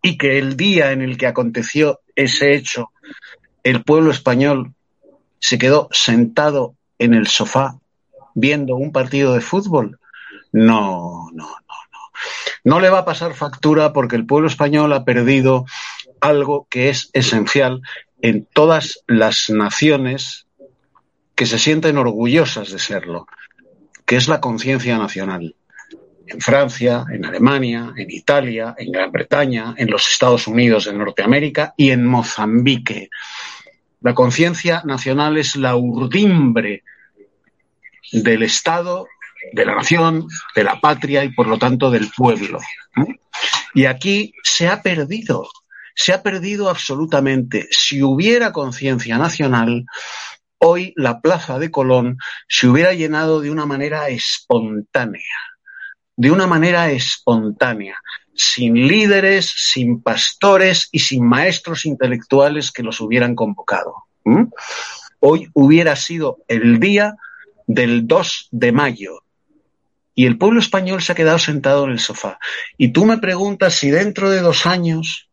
[0.01, 2.91] y que el día en el que aconteció ese hecho,
[3.63, 4.75] el pueblo español
[5.39, 7.79] se quedó sentado en el sofá
[8.35, 9.99] viendo un partido de fútbol
[10.53, 11.99] no, no, no, no.
[12.65, 15.67] No le va a pasar factura porque el pueblo español ha perdido
[16.21, 17.83] algo que es esencial
[18.21, 20.47] en todas las naciones
[21.35, 23.27] que se sienten orgullosas de serlo,
[24.07, 25.57] que es la conciencia nacional.
[26.27, 31.75] En Francia, en Alemania, en Italia, en Gran Bretaña, en los Estados Unidos de Norteamérica
[31.77, 33.11] y en Mozambique.
[34.01, 36.85] La conciencia nacional es la urdimbre
[38.13, 39.07] del Estado
[39.53, 42.61] de la nación, de la patria y por lo tanto del pueblo.
[43.75, 45.49] Y aquí se ha perdido,
[45.95, 47.69] se ha perdido absolutamente.
[47.71, 49.87] Si hubiera conciencia nacional,
[50.59, 52.19] hoy la plaza de Colón
[52.49, 55.23] se hubiera llenado de una manera espontánea,
[56.17, 57.97] de una manera espontánea,
[58.35, 64.05] sin líderes, sin pastores y sin maestros intelectuales que los hubieran convocado.
[65.21, 67.17] Hoy hubiera sido el día
[67.67, 69.23] del 2 de mayo,
[70.23, 72.39] y el pueblo español se ha quedado sentado en el sofá.
[72.79, 75.29] Y tú me preguntas si dentro de dos años,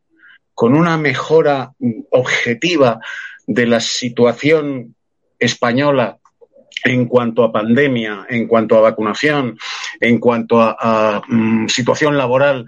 [0.56, 1.74] con una mejora
[2.10, 3.00] objetiva
[3.46, 4.96] de la situación
[5.38, 6.18] española
[6.84, 9.60] en cuanto a pandemia, en cuanto a vacunación,
[10.00, 12.66] en cuanto a, mm, situación laboral,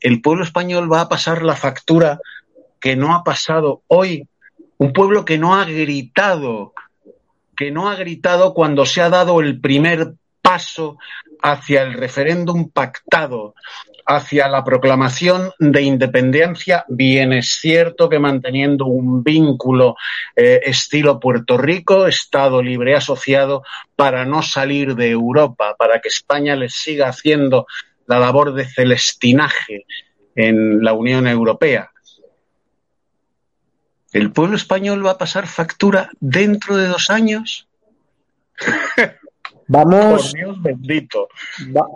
[0.00, 2.18] el pueblo español va a pasar la factura
[2.80, 4.26] que no ha pasado hoy.
[4.78, 6.72] Un pueblo que no ha gritado,
[7.54, 10.96] que no ha gritado cuando se ha dado el primer paso
[11.42, 13.54] hacia el referéndum pactado,
[14.06, 19.96] hacia la proclamación de independencia, bien es cierto que manteniendo un vínculo
[20.34, 23.62] eh, estilo Puerto Rico, Estado libre asociado,
[23.96, 27.66] para no salir de Europa, para que España les siga haciendo
[28.06, 29.84] la labor de celestinaje
[30.34, 31.90] en la Unión Europea.
[34.12, 37.68] ¿El pueblo español va a pasar factura dentro de dos años?
[39.68, 41.28] Vamos, bendito.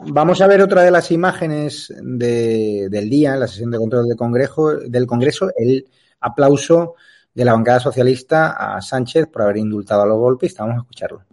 [0.07, 4.17] vamos a ver otra de las imágenes del día, en la sesión de control del
[4.17, 5.89] Congreso, del Congreso, el
[6.21, 6.95] aplauso
[7.35, 10.55] de la bancada socialista a Sánchez por haber indultado a los golpes.
[10.59, 11.32] Vamos a escucharlo.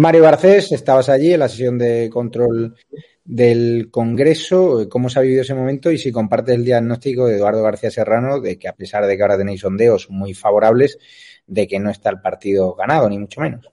[0.00, 2.74] Mario Garcés, estabas allí en la sesión de control
[3.22, 4.88] del Congreso.
[4.88, 8.40] ¿Cómo se ha vivido ese momento y si comparte el diagnóstico de Eduardo García Serrano
[8.40, 10.96] de que a pesar de que ahora tenéis sondeos muy favorables,
[11.46, 13.70] de que no está el partido ganado, ni mucho menos?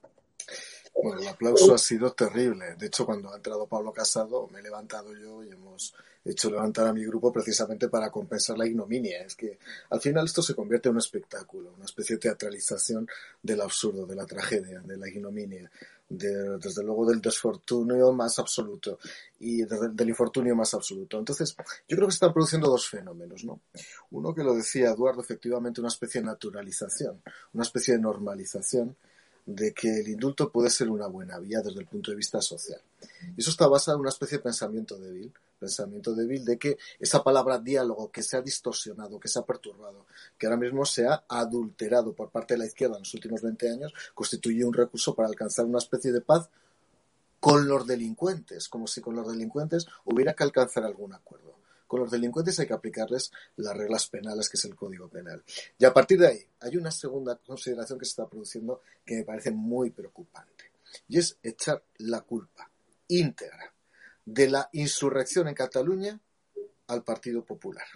[1.01, 2.75] Bueno, el aplauso ha sido terrible.
[2.78, 6.88] De hecho, cuando ha entrado Pablo Casado, me he levantado yo y hemos hecho levantar
[6.88, 9.21] a mi grupo precisamente para compensar la ignominia.
[9.21, 9.59] Es que
[9.91, 13.07] al final esto se convierte en un espectáculo, una especie de teatralización
[13.41, 15.71] del absurdo, de la tragedia, de la ignominia
[16.10, 18.97] desde luego del desfortunio más absoluto
[19.39, 21.20] y del infortunio más absoluto.
[21.20, 21.55] Entonces,
[21.88, 23.60] yo creo que se están produciendo dos fenómenos, ¿no?
[24.12, 27.22] Uno que lo decía Eduardo, efectivamente, una especie de naturalización,
[27.53, 28.95] una especie de normalización
[29.45, 32.82] de que el indulto puede ser una buena vía desde el punto de vista social.
[33.36, 37.24] Y eso está basado en una especie de pensamiento débil, pensamiento débil de que esa
[37.24, 40.05] palabra diálogo que se ha distorsionado, que se ha perturbado,
[40.38, 43.70] que ahora mismo se ha adulterado por parte de la izquierda en los últimos 20
[43.70, 46.49] años, constituye un recurso para alcanzar una especie de paz
[47.39, 51.55] con los delincuentes, como si con los delincuentes hubiera que alcanzar algún acuerdo.
[51.88, 55.41] Con los delincuentes hay que aplicarles las reglas penales, que es el Código Penal.
[55.78, 59.24] Y a partir de ahí, hay una segunda consideración que se está produciendo que me
[59.24, 60.66] parece muy preocupante,
[61.08, 62.70] y es echar la culpa
[63.08, 63.74] íntegra
[64.28, 66.19] de la insurrección en Cataluña
[66.88, 67.88] al Partido Popular.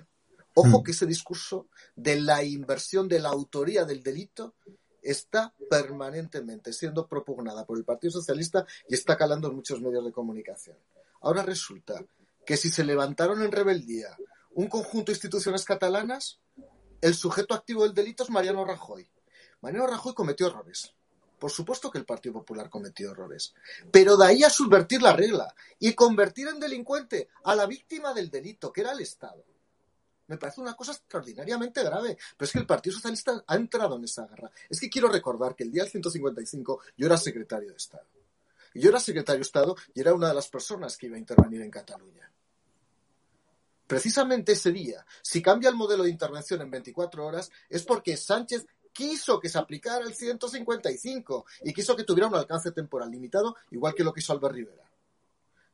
[0.53, 0.84] Ojo mm.
[0.84, 4.55] que ese discurso de la inversión de la autoría del delito
[5.01, 10.13] está permanentemente siendo propugnada por el Partido Socialista y está calando en muchos medios de
[10.13, 10.77] comunicación.
[11.19, 12.01] Ahora resulta
[12.45, 14.15] que si se levantaron en rebeldía
[14.51, 16.39] un conjunto de instituciones catalanas,
[17.01, 19.05] el sujeto activo del delito es Mariano Rajoy.
[19.59, 20.93] Mariano Rajoy cometió errores.
[21.42, 23.56] Por supuesto que el Partido Popular cometió errores,
[23.89, 28.30] pero de ahí a subvertir la regla y convertir en delincuente a la víctima del
[28.30, 29.44] delito, que era el Estado.
[30.28, 34.04] Me parece una cosa extraordinariamente grave, pero es que el Partido Socialista ha entrado en
[34.04, 34.52] esa guerra.
[34.70, 38.06] Es que quiero recordar que el día del 155 yo era secretario de Estado.
[38.76, 41.20] Y yo era secretario de Estado y era una de las personas que iba a
[41.20, 42.32] intervenir en Cataluña.
[43.88, 48.68] Precisamente ese día, si cambia el modelo de intervención en 24 horas, es porque Sánchez
[48.94, 53.94] quiso que se aplicara el 155 y quiso que tuviera un alcance temporal limitado, igual
[53.94, 54.92] que lo quiso Albert Rivera.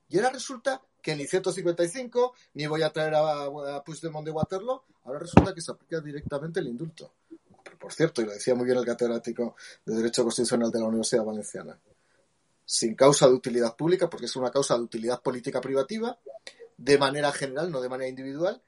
[0.09, 3.43] Y ahora resulta que ni 155, ni voy a traer a,
[3.76, 7.13] a Puigdemont de Waterloo, ahora resulta que se aplica directamente el indulto.
[7.80, 9.55] por cierto, y lo decía muy bien el catedrático
[9.86, 11.78] de Derecho Constitucional de la Universidad Valenciana,
[12.65, 16.18] sin causa de utilidad pública, porque es una causa de utilidad política privativa,
[16.78, 18.61] de manera general, no de manera individual,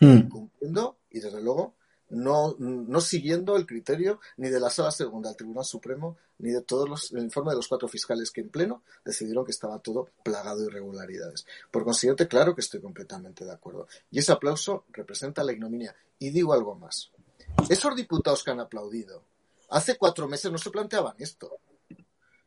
[0.00, 0.28] hmm.
[0.28, 1.74] cumpliendo, y desde luego,
[2.10, 6.62] no, no siguiendo el criterio ni de la Sala Segunda del Tribunal Supremo, ni de
[6.62, 10.08] todos los, el informe de los cuatro fiscales que en pleno decidieron que estaba todo
[10.22, 11.46] plagado de irregularidades.
[11.70, 13.86] Por consiguiente, claro que estoy completamente de acuerdo.
[14.10, 15.94] Y ese aplauso representa la ignominia.
[16.18, 17.10] Y digo algo más.
[17.68, 19.22] Esos diputados que han aplaudido,
[19.70, 21.58] hace cuatro meses no se planteaban esto.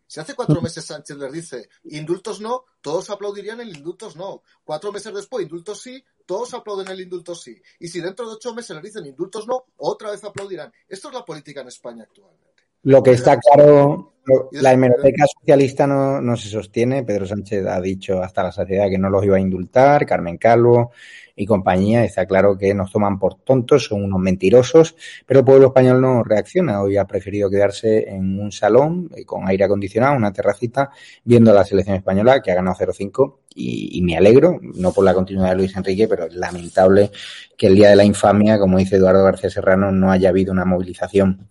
[0.07, 4.41] Si hace cuatro meses Sánchez les dice indultos no, todos aplaudirían el indultos no.
[4.63, 7.61] Cuatro meses después, indultos sí, todos aplauden el indulto sí.
[7.79, 10.71] Y si dentro de ocho meses les dicen indultos no, otra vez aplaudirán.
[10.87, 12.46] Esto es la política en España actualmente.
[12.87, 14.13] Lo que está claro,
[14.51, 17.03] la hemeroteca socialista no, no se sostiene.
[17.03, 20.05] Pedro Sánchez ha dicho hasta la saciedad que no los iba a indultar.
[20.05, 20.91] Carmen Calvo,
[21.37, 22.03] y compañía.
[22.03, 26.23] Está claro que nos toman por tontos, son unos mentirosos, pero el pueblo español no
[26.23, 26.81] reacciona.
[26.81, 30.89] Hoy ha preferido quedarse en un salón eh, con aire acondicionado, una terracita,
[31.23, 35.13] viendo la selección española que ha ganado 0-5 y, y, me alegro, no por la
[35.13, 37.11] continuidad de Luis Enrique, pero es lamentable
[37.55, 40.65] que el día de la infamia, como dice Eduardo García Serrano, no haya habido una
[40.65, 41.47] movilización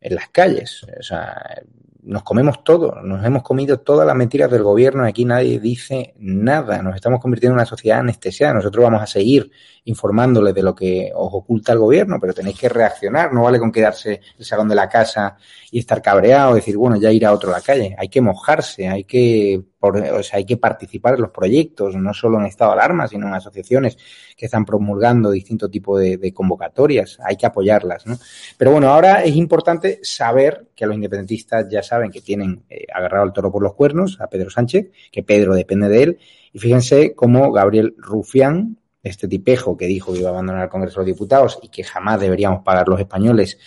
[0.00, 0.86] en las calles.
[0.98, 1.62] O sea,
[2.08, 6.80] nos comemos todo, nos hemos comido todas las mentiras del gobierno, aquí nadie dice nada,
[6.80, 9.50] nos estamos convirtiendo en una sociedad anestesiada, nosotros vamos a seguir
[9.84, 13.70] informándoles de lo que os oculta el gobierno, pero tenéis que reaccionar, no vale con
[13.70, 15.36] quedarse el salón de la casa
[15.70, 19.04] y estar cabreado, decir, bueno, ya irá otro a la calle, hay que mojarse, hay
[19.04, 23.06] que, o sea, hay que participar en los proyectos, no solo en estado de alarma,
[23.06, 23.96] sino en asociaciones
[24.36, 28.18] que están promulgando distintos tipos de, convocatorias, hay que apoyarlas, ¿no?
[28.56, 33.24] Pero bueno, ahora es importante saber que los independentistas ya saben que tienen eh, agarrado
[33.24, 36.18] el toro por los cuernos a Pedro Sánchez, que Pedro depende de él,
[36.52, 41.00] y fíjense cómo Gabriel Rufián, este tipejo que dijo que iba a abandonar el Congreso
[41.00, 43.58] de los Diputados y que jamás deberíamos pagar los españoles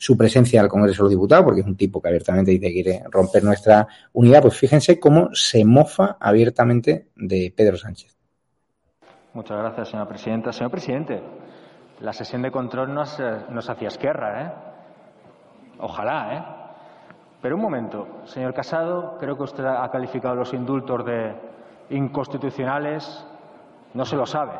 [0.00, 2.72] su presencia al Congreso de los Diputados, porque es un tipo que abiertamente dice que
[2.72, 8.16] quiere romper nuestra unidad, pues fíjense cómo se mofa abiertamente de Pedro Sánchez.
[9.34, 10.52] Muchas gracias, señora presidenta.
[10.54, 11.20] Señor presidente,
[12.00, 13.18] la sesión de control nos,
[13.50, 14.52] nos hacía esquerra, ¿eh?
[15.80, 16.42] Ojalá, ¿eh?
[17.42, 21.34] Pero un momento, señor Casado, creo que usted ha calificado los indultos de
[21.90, 23.24] inconstitucionales,
[23.92, 24.52] no se lo sabe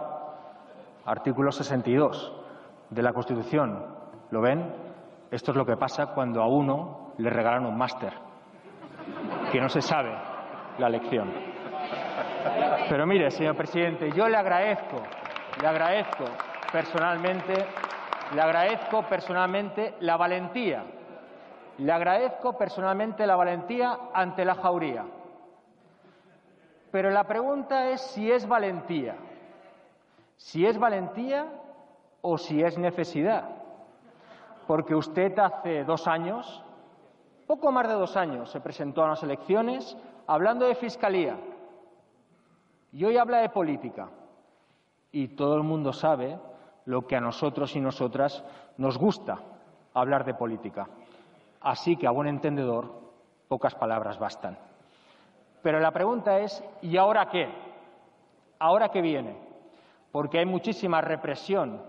[1.07, 2.33] artículo 62
[2.91, 3.85] de la Constitución.
[4.31, 4.90] ¿Lo ven?
[5.31, 8.13] Esto es lo que pasa cuando a uno le regalan un máster,
[9.53, 10.13] que no se sabe
[10.79, 11.31] la lección.
[12.89, 15.03] Pero mire, señor presidente, yo le agradezco,
[15.61, 16.25] le agradezco
[16.73, 17.67] personalmente,
[18.35, 20.85] le agradezco personalmente la valentía,
[21.79, 25.05] le agradezco personalmente la valentía ante la jauría.
[26.91, 29.15] Pero la pregunta es si es valentía
[30.41, 31.47] si es valentía
[32.23, 33.60] o si es necesidad.
[34.71, 36.63] Porque usted hace dos años,
[37.49, 39.97] poco más de dos años, se presentó a las elecciones
[40.29, 41.37] hablando de fiscalía
[42.93, 44.11] y hoy habla de política.
[45.11, 46.39] Y todo el mundo sabe
[46.85, 48.45] lo que a nosotros y nosotras
[48.77, 49.41] nos gusta
[49.93, 50.87] hablar de política.
[51.63, 52.95] Así que a buen entendedor,
[53.49, 54.57] pocas palabras bastan.
[55.63, 57.49] Pero la pregunta es, ¿y ahora qué?
[58.61, 59.51] ¿Ahora qué viene?
[60.13, 61.83] porque hay muchísima represión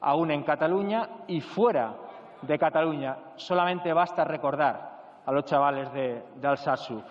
[0.00, 1.94] aún en Cataluña y fuera
[2.42, 3.16] de Cataluña.
[3.36, 7.02] Solamente basta recordar a los chavales de, de Alsasu.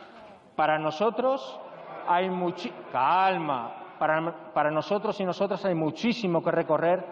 [0.55, 1.59] Para nosotros
[2.07, 2.69] hay mucho.
[2.91, 3.73] Calma.
[3.99, 7.03] Para, para nosotros y nosotras hay muchísimo que recorrer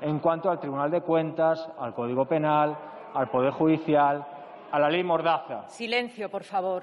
[0.00, 2.76] en cuanto al Tribunal de Cuentas, al Código Penal,
[3.14, 4.26] al Poder Judicial,
[4.70, 5.68] a la ley Mordaza.
[5.68, 6.82] Silencio, por favor.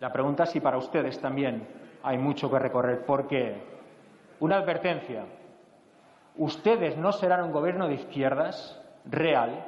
[0.00, 1.68] La pregunta es si para ustedes también
[2.02, 3.62] hay mucho que recorrer, porque
[4.40, 5.24] una advertencia.
[6.36, 9.64] Ustedes no serán un gobierno de izquierdas real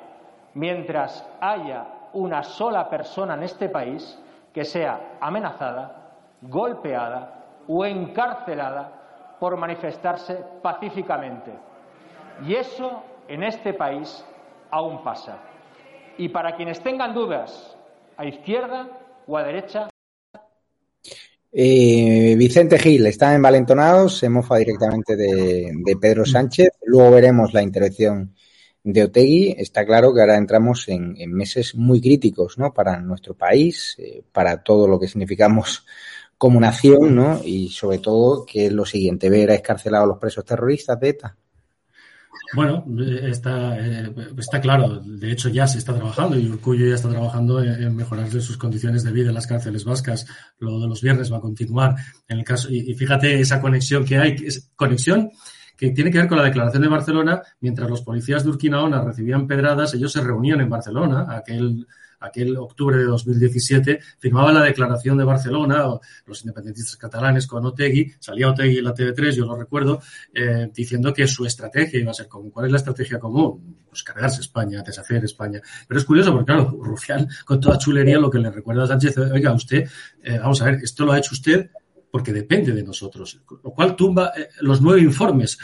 [0.55, 4.19] mientras haya una sola persona en este país
[4.53, 6.13] que sea amenazada,
[6.43, 11.51] golpeada o encarcelada por manifestarse pacíficamente.
[12.47, 14.25] Y eso en este país
[14.71, 15.39] aún pasa.
[16.17, 17.77] Y para quienes tengan dudas,
[18.17, 18.89] a izquierda
[19.27, 19.89] o a derecha,
[21.57, 26.71] eh, Vicente Gil está envalentonado, se mofa directamente de, de, Pedro Sánchez.
[26.85, 28.35] Luego veremos la intervención
[28.85, 29.57] de Otegui.
[29.59, 32.73] Está claro que ahora entramos en, meses muy críticos ¿no?
[32.73, 35.85] para nuestro país, eh, para todo lo que significamos
[36.39, 37.41] como nación, ¿no?
[37.45, 41.37] y sobre todo que es lo siguiente, ver a escarcelados los presos terroristas de ETA.
[42.53, 42.85] Bueno,
[43.23, 43.77] está,
[44.39, 45.01] está claro.
[45.01, 49.03] De hecho, ya se está trabajando y Urcullo ya está trabajando en mejorar sus condiciones
[49.03, 50.27] de vida en las cárceles vascas.
[50.59, 51.97] Lo de los viernes va a continuar.
[52.29, 54.37] En el caso, y, fíjate esa conexión que hay,
[54.77, 55.31] conexión
[55.77, 57.43] que tiene que ver con la declaración de Barcelona.
[57.61, 61.87] Mientras los policías de Urquinaona recibían pedradas, ellos se reunían en Barcelona, aquel
[62.25, 65.85] aquel octubre de 2017, firmaba la declaración de Barcelona,
[66.27, 70.01] los independentistas catalanes con Otegui, salía Otegui en la TV3, yo lo recuerdo,
[70.33, 72.51] eh, diciendo que su estrategia iba a ser común.
[72.51, 73.77] ¿Cuál es la estrategia común?
[73.89, 75.61] Pues cargarse España, deshacer España.
[75.87, 79.19] Pero es curioso porque, claro, Rufián, con toda chulería, lo que le recuerda a Sánchez,
[79.19, 79.89] oiga, usted,
[80.23, 81.71] eh, vamos a ver, esto lo ha hecho usted
[82.15, 85.59] porque depende de nosotros, lo cual tumba eh, los nueve informes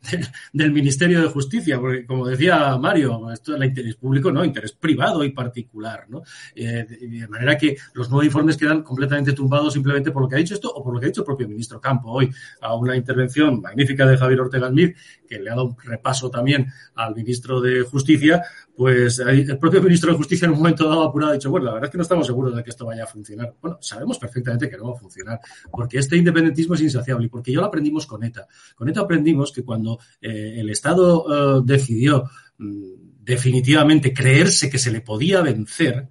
[0.54, 4.72] del, Ministerio de Justicia, porque como decía Mario, esto es el interés público, no, interés
[4.72, 6.22] privado y particular, ¿no?
[6.54, 10.38] Eh, de manera que los nueve informes quedan completamente tumbados simplemente por lo que ha
[10.38, 12.30] dicho esto o por lo que ha dicho el propio ministro Campo hoy
[12.62, 14.96] a una intervención magnífica de Javier Ortega Smith,
[15.28, 18.42] que le ha dado un repaso también al ministro de Justicia,
[18.74, 21.72] pues el propio ministro de Justicia en un momento dado apurado ha dicho, bueno, la
[21.74, 23.54] verdad es que no estamos seguros de que esto vaya a funcionar.
[23.60, 25.40] Bueno, sabemos perfectamente que no va a funcionar,
[25.82, 28.46] porque este independentismo es insaciable y porque ya lo aprendimos con ETA.
[28.76, 32.84] Con ETA aprendimos que cuando eh, el Estado eh, decidió mm,
[33.18, 36.06] definitivamente creerse que se le podía vencer,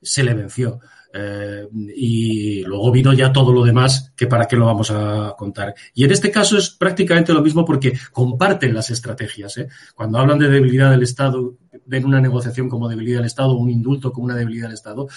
[0.00, 0.78] se le venció.
[1.12, 1.66] Eh,
[1.96, 5.74] y luego vino ya todo lo demás, que para qué lo vamos a contar.
[5.94, 9.56] Y en este caso es prácticamente lo mismo porque comparten las estrategias.
[9.96, 11.56] Cuando hablan de debilidad del Estado,
[11.86, 15.08] ven una negociación como debilidad del Estado, un indulto como una debilidad del Estado.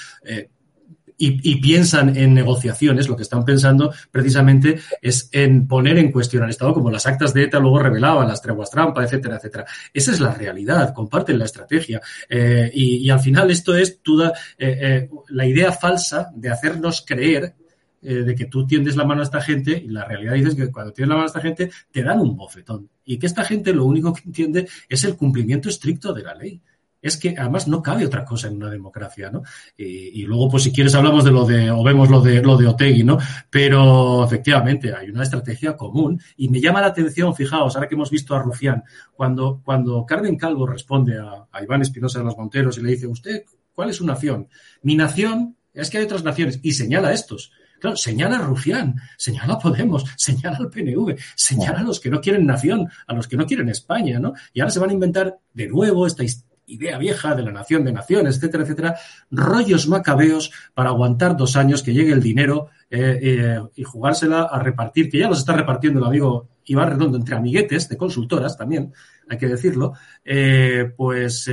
[1.24, 6.49] Y, piensan en negociaciones, lo que están pensando precisamente es en poner en cuestión al
[6.49, 9.65] Estado, como las actas de ETA luego revelaban, las treguas trampa, etcétera, etcétera.
[9.93, 12.01] Esa es la realidad, comparten la estrategia.
[12.28, 17.55] Eh, y, al final esto es toda eh, eh, la idea falsa de hacernos creer
[18.01, 20.91] de que tú tiendes la mano a esta gente y la realidad dice que cuando
[20.91, 23.86] tienes la mano a esta gente te dan un bofetón y que esta gente lo
[23.86, 26.59] único que entiende es el cumplimiento estricto de la ley
[27.02, 29.43] es que además no cabe otra cosa en una democracia, ¿no?
[29.76, 32.68] Y, luego, pues si quieres hablamos de lo de, o vemos lo de lo de
[32.68, 33.18] Otegui, ¿no?
[33.49, 38.12] Pero efectivamente hay una estrategia común y me llama la atención, fijaos, ahora que hemos
[38.12, 38.84] visto a Rufián,
[39.14, 43.43] cuando, cuando Carmen Calvo responde a, Iván Espinosa de los Monteros y le dice, ¿usted
[43.74, 44.47] cuál es su nación?
[44.84, 47.52] Mi nación es que hay otras naciones y señala a estos.
[47.80, 52.22] Claro, señala a Rufián, señala a Podemos, señala al PNV, señala a los que no
[52.22, 54.34] quieren nación, a los que no quieren España, ¿no?
[54.54, 57.84] Y ahora se van a inventar de nuevo esta historia idea vieja de la nación
[57.84, 58.95] de naciones, etcétera, etcétera,
[59.30, 64.59] rollos macabeos para aguantar dos años que llegue el dinero eh, eh, y jugársela a
[64.59, 68.93] repartir, que ya los está repartiendo el amigo Iván Redondo entre amiguetes de consultoras también,
[69.30, 69.93] hay que decirlo,
[70.26, 71.49] eh, pues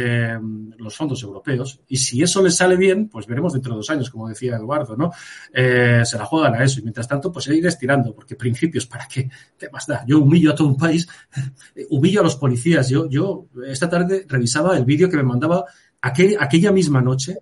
[0.78, 1.80] los fondos europeos.
[1.86, 4.96] Y si eso les sale bien, pues veremos dentro de dos años, como decía Eduardo,
[4.96, 5.12] ¿no?
[5.52, 6.80] se la juegan a eso.
[6.80, 9.30] Y mientras tanto, pues seguir estirando, porque principios, ¿para qué?
[9.56, 10.04] ¿Qué más da?
[10.06, 11.08] Yo humillo a todo un país,
[11.90, 12.88] humillo a los policías.
[12.88, 15.64] Yo, yo esta tarde revisaba el vídeo que me mandaba
[16.00, 17.38] aquella misma noche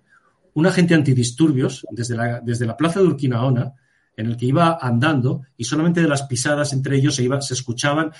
[0.57, 3.75] un agente antidisturbios desde la, desde la plaza de Urquinaona,
[4.17, 7.53] en el que iba andando y solamente de las pisadas entre ellos se, iba, se
[7.53, 8.11] escuchaban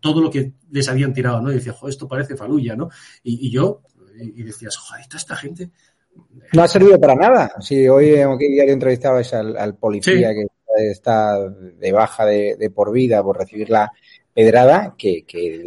[0.00, 1.50] todo lo que les habían tirado, ¿no?
[1.50, 2.90] Y decía, joder, esto parece faluya, ¿no?
[3.24, 3.82] Y, yo,
[4.20, 5.70] y decías, joder, esta gente...
[6.52, 7.52] No ha servido para nada.
[7.60, 12.92] Si hoy en OK Diario entrevistabais al, al policía que está de baja de, por
[12.92, 13.90] vida por recibir la
[14.32, 15.24] pedrada, que,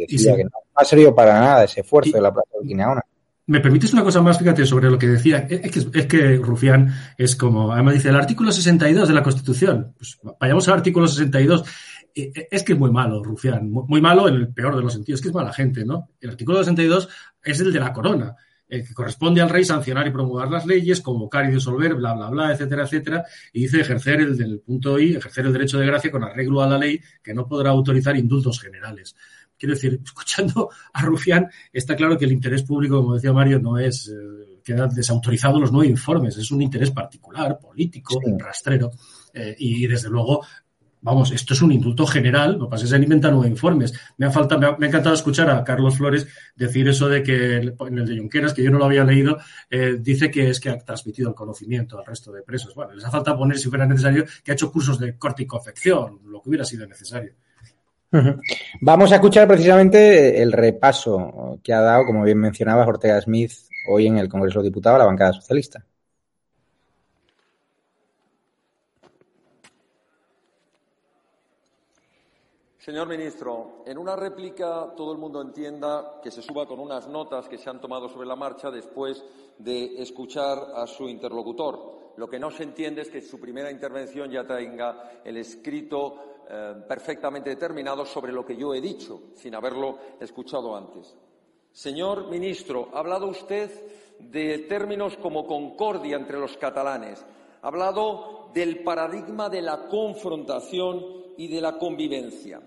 [0.08, 3.02] decía que no ha servido para nada ese esfuerzo de la Plaza de Urquinaona.
[3.48, 5.46] ¿Me permites una cosa más, fíjate, sobre lo que decía?
[5.48, 9.94] Es que, es que Rufián es como, además dice, el artículo 62 de la Constitución.
[9.96, 11.64] Pues vayamos al artículo 62.
[12.12, 14.94] Eh, eh, es que es muy malo, Rufián, muy malo en el peor de los
[14.94, 16.10] sentidos, es que es mala gente, ¿no?
[16.20, 17.08] El artículo 62
[17.44, 18.34] es el de la corona,
[18.68, 22.30] el que corresponde al rey sancionar y promulgar las leyes, convocar y disolver, bla, bla,
[22.30, 26.10] bla, etcétera, etcétera, y dice ejercer el del punto I, ejercer el derecho de gracia
[26.10, 29.14] con arreglo a la ley que no podrá autorizar indultos generales.
[29.58, 33.78] Quiero decir, escuchando a Rufián, está claro que el interés público, como decía Mario, no
[33.78, 38.90] es, eh, queda desautorizado los nueve informes, es un interés particular, político, rastrero,
[39.32, 40.42] eh, y desde luego
[41.06, 43.92] vamos, esto es un indulto general, no pasa se han inventado nueve informes.
[44.18, 46.26] Me ha, falta, me, ha, encantado escuchar a Carlos Flores
[46.56, 49.38] decir eso de que en el de Junqueras, que yo no lo había leído,
[49.70, 52.74] eh, dice que es que ha transmitido el conocimiento al resto de presos.
[52.74, 55.46] Bueno, les ha falta poner, si fuera necesario, que ha hecho cursos de corte y
[55.46, 57.34] confección, lo que hubiera sido necesario.
[58.80, 63.52] Vamos a escuchar precisamente el repaso que ha dado, como bien mencionaba Ortega Smith,
[63.88, 65.84] hoy en el Congreso de Diputados a la bancada socialista.
[72.86, 77.48] Señor ministro, en una réplica todo el mundo entienda que se suba con unas notas
[77.48, 79.24] que se han tomado sobre la marcha después
[79.58, 82.14] de escuchar a su interlocutor.
[82.16, 86.74] Lo que no se entiende es que su primera intervención ya tenga el escrito eh,
[86.86, 91.16] perfectamente determinado sobre lo que yo he dicho, sin haberlo escuchado antes.
[91.72, 93.70] Señor ministro, ha hablado usted
[94.18, 97.24] de términos como concordia entre los catalanes,
[97.62, 101.04] ha hablado del paradigma de la confrontación
[101.36, 102.62] y de la convivencia.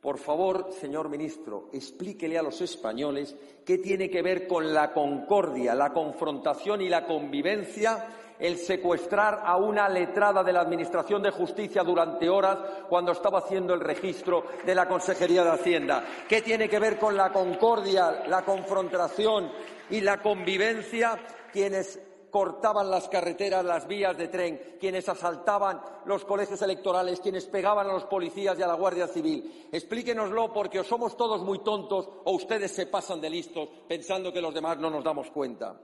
[0.00, 5.74] Por favor, señor ministro, explíquele a los españoles qué tiene que ver con la concordia,
[5.74, 8.06] la confrontación y la convivencia
[8.38, 12.58] el secuestrar a una letrada de la Administración de Justicia durante horas
[12.88, 16.04] cuando estaba haciendo el registro de la Consejería de Hacienda.
[16.28, 19.50] ¿Qué tiene que ver con la concordia, la confrontación
[19.90, 21.18] y la convivencia
[21.52, 27.88] quienes cortaban las carreteras, las vías de tren, quienes asaltaban los colegios electorales, quienes pegaban
[27.88, 29.68] a los policías y a la Guardia Civil.
[29.72, 34.42] Explíquenoslo porque o somos todos muy tontos o ustedes se pasan de listos pensando que
[34.42, 35.80] los demás no nos damos cuenta.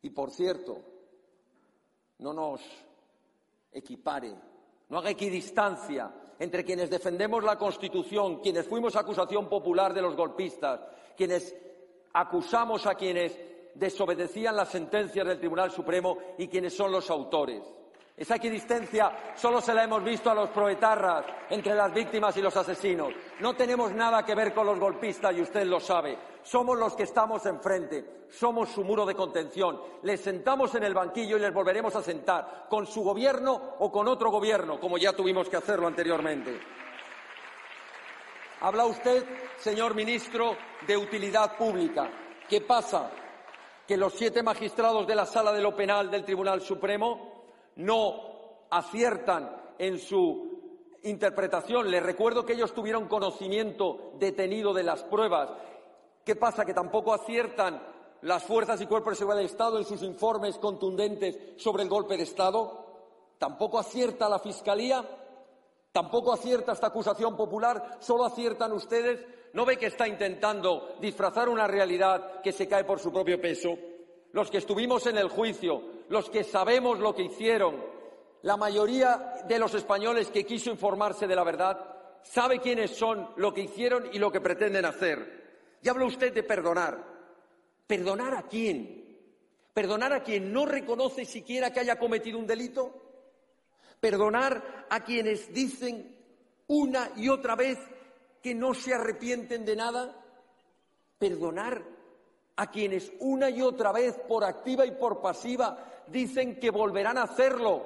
[0.00, 0.80] Y por cierto,
[2.18, 2.60] no nos
[3.72, 4.34] equipare,
[4.88, 10.80] no haga equidistancia entre quienes defendemos la Constitución, quienes fuimos acusación popular de los golpistas,
[11.16, 11.54] quienes
[12.12, 13.38] acusamos a quienes
[13.74, 17.62] desobedecían las sentencias del Tribunal Supremo y quienes son los autores.
[18.16, 22.56] Esa equidistancia solo se la hemos visto a los proetarras entre las víctimas y los
[22.56, 23.12] asesinos.
[23.40, 26.16] No tenemos nada que ver con los golpistas y usted lo sabe.
[26.42, 28.24] Somos los que estamos enfrente.
[28.30, 29.78] Somos su muro de contención.
[30.02, 34.08] Les sentamos en el banquillo y les volveremos a sentar con su gobierno o con
[34.08, 36.58] otro gobierno, como ya tuvimos que hacerlo anteriormente.
[38.62, 39.26] Habla usted,
[39.58, 40.56] señor ministro,
[40.86, 42.08] de utilidad pública.
[42.48, 43.10] ¿Qué pasa?
[43.86, 47.35] Que los siete magistrados de la Sala de lo Penal del Tribunal Supremo
[47.76, 51.90] no aciertan en su interpretación.
[51.90, 55.50] Les recuerdo que ellos tuvieron conocimiento detenido de las pruebas.
[56.24, 56.64] ¿Qué pasa?
[56.64, 57.80] Que tampoco aciertan
[58.22, 62.16] las fuerzas y cuerpos de seguridad del Estado en sus informes contundentes sobre el golpe
[62.16, 62.84] de Estado.
[63.38, 65.04] Tampoco acierta la Fiscalía.
[65.92, 67.98] Tampoco acierta esta acusación popular.
[68.00, 69.24] Solo aciertan ustedes.
[69.52, 73.70] ¿No ve que está intentando disfrazar una realidad que se cae por su propio peso?
[74.32, 77.82] Los que estuvimos en el juicio, los que sabemos lo que hicieron,
[78.42, 81.78] la mayoría de los españoles que quiso informarse de la verdad,
[82.22, 85.78] sabe quiénes son, lo que hicieron y lo que pretenden hacer.
[85.82, 87.16] Y habla usted de perdonar.
[87.86, 89.18] ¿Perdonar a quién?
[89.72, 93.02] ¿Perdonar a quien no reconoce siquiera que haya cometido un delito?
[94.00, 96.16] ¿Perdonar a quienes dicen
[96.68, 97.78] una y otra vez
[98.42, 100.24] que no se arrepienten de nada?
[101.18, 101.82] ¿Perdonar
[102.56, 107.24] a quienes una y otra vez, por activa y por pasiva, dicen que volverán a
[107.24, 107.84] hacerlo,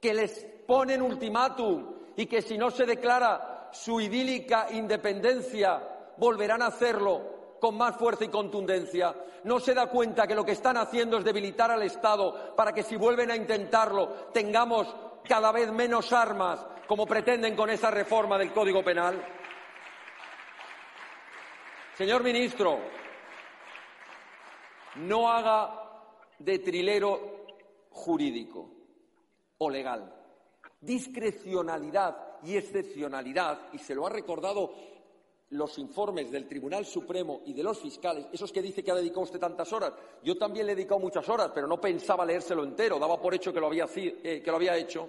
[0.00, 5.82] que les ponen ultimátum y que si no se declara su idílica independencia,
[6.16, 9.14] volverán a hacerlo con más fuerza y contundencia.
[9.44, 12.82] No se da cuenta que lo que están haciendo es debilitar al Estado para que
[12.82, 14.94] si vuelven a intentarlo tengamos
[15.26, 19.22] cada vez menos armas, como pretenden con esa reforma del Código Penal.
[21.96, 22.78] Señor ministro,
[24.96, 25.80] no haga
[26.38, 27.33] de trilero
[27.94, 28.70] jurídico
[29.58, 30.12] o legal.
[30.80, 34.74] Discrecionalidad y excepcionalidad, y se lo ha recordado
[35.50, 39.22] los informes del Tribunal Supremo y de los fiscales, esos que dice que ha dedicado
[39.22, 39.92] usted tantas horas,
[40.22, 43.52] yo también le he dedicado muchas horas, pero no pensaba leérselo entero, daba por hecho
[43.52, 45.08] que lo había, eh, que lo había hecho,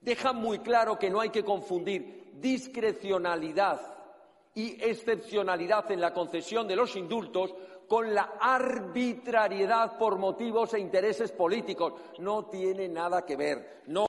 [0.00, 3.80] dejan muy claro que no hay que confundir discrecionalidad
[4.54, 7.54] y excepcionalidad en la concesión de los indultos
[7.88, 11.94] con la arbitrariedad por motivos e intereses políticos.
[12.18, 13.82] No tiene nada que ver.
[13.86, 14.06] No.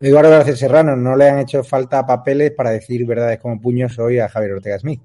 [0.00, 4.18] Eduardo García Serrano, no le han hecho falta papeles para decir verdades como puños hoy
[4.18, 5.00] a Javier Ortega Smith.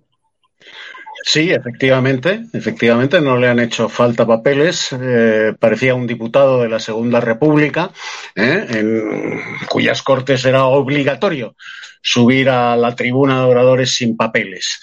[1.23, 4.89] Sí, efectivamente, efectivamente no le han hecho falta papeles.
[4.93, 7.91] Eh, parecía un diputado de la Segunda República,
[8.33, 11.55] eh, en cuyas cortes era obligatorio
[12.01, 14.79] subir a la tribuna de oradores sin papeles.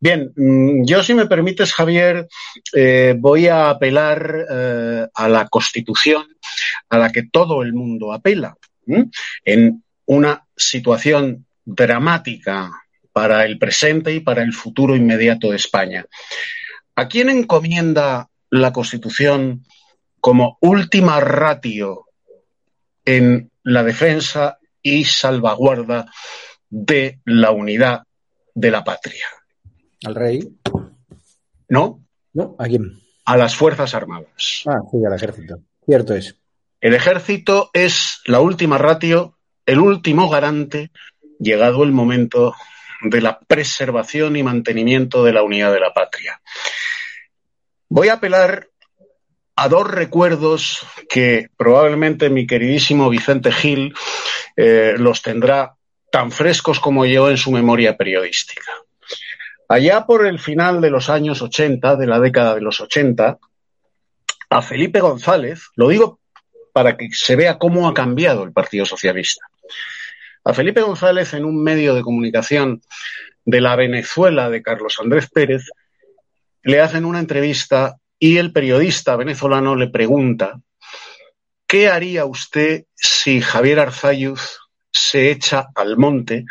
[0.00, 2.28] Bien, mm, yo si me permites, Javier,
[2.74, 6.26] eh, voy a apelar eh, a la Constitución
[6.88, 8.56] a la que todo el mundo apela
[9.44, 12.70] en una situación dramática
[13.12, 16.04] para el presente y para el futuro inmediato de España.
[16.96, 19.64] ¿A quién encomienda la Constitución
[20.20, 22.06] como última ratio
[23.04, 26.06] en la defensa y salvaguarda
[26.68, 28.02] de la unidad
[28.54, 29.26] de la patria?
[30.04, 30.56] ¿Al rey?
[31.68, 32.04] No.
[32.32, 32.56] ¿No?
[32.58, 33.00] ¿A quién?
[33.24, 34.62] A las Fuerzas Armadas.
[34.66, 35.60] Ah, sí, al ejército.
[35.86, 36.36] Cierto es.
[36.80, 40.90] El ejército es la última ratio, el último garante,
[41.38, 42.54] llegado el momento
[43.02, 46.40] de la preservación y mantenimiento de la unidad de la patria.
[47.88, 48.68] Voy a apelar
[49.56, 53.94] a dos recuerdos que probablemente mi queridísimo Vicente Gil
[54.56, 55.76] eh, los tendrá
[56.10, 58.70] tan frescos como yo en su memoria periodística.
[59.68, 63.38] Allá por el final de los años 80, de la década de los 80,
[64.50, 66.20] a Felipe González, lo digo
[66.72, 69.46] para que se vea cómo ha cambiado el Partido Socialista.
[70.44, 72.82] A Felipe González, en un medio de comunicación
[73.44, 75.70] de la Venezuela de Carlos Andrés Pérez,
[76.62, 80.60] le hacen una entrevista y el periodista venezolano le pregunta,
[81.66, 84.58] ¿qué haría usted si Javier Arzayuz
[84.90, 86.44] se echa al monte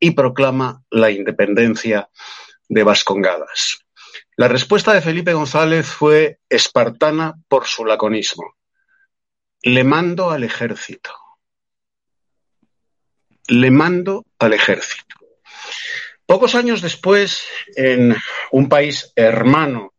[0.00, 2.08] y proclama la independencia
[2.68, 3.78] de Vascongadas.
[4.36, 8.54] La respuesta de Felipe González fue espartana por su laconismo.
[9.62, 11.10] Le mando al ejército.
[13.48, 15.16] Le mando al ejército.
[16.26, 17.42] Pocos años después,
[17.74, 18.14] en
[18.52, 19.94] un país hermano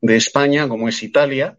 [0.00, 1.56] de España, como es Italia,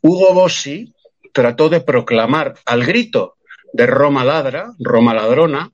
[0.00, 0.94] Hugo Bossi
[1.32, 3.38] trató de proclamar al grito
[3.72, 5.72] de Roma ladra, Roma ladrona,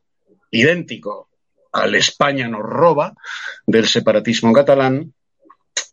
[0.51, 1.28] idéntico
[1.79, 3.15] al España nos roba
[3.67, 5.15] del separatismo catalán,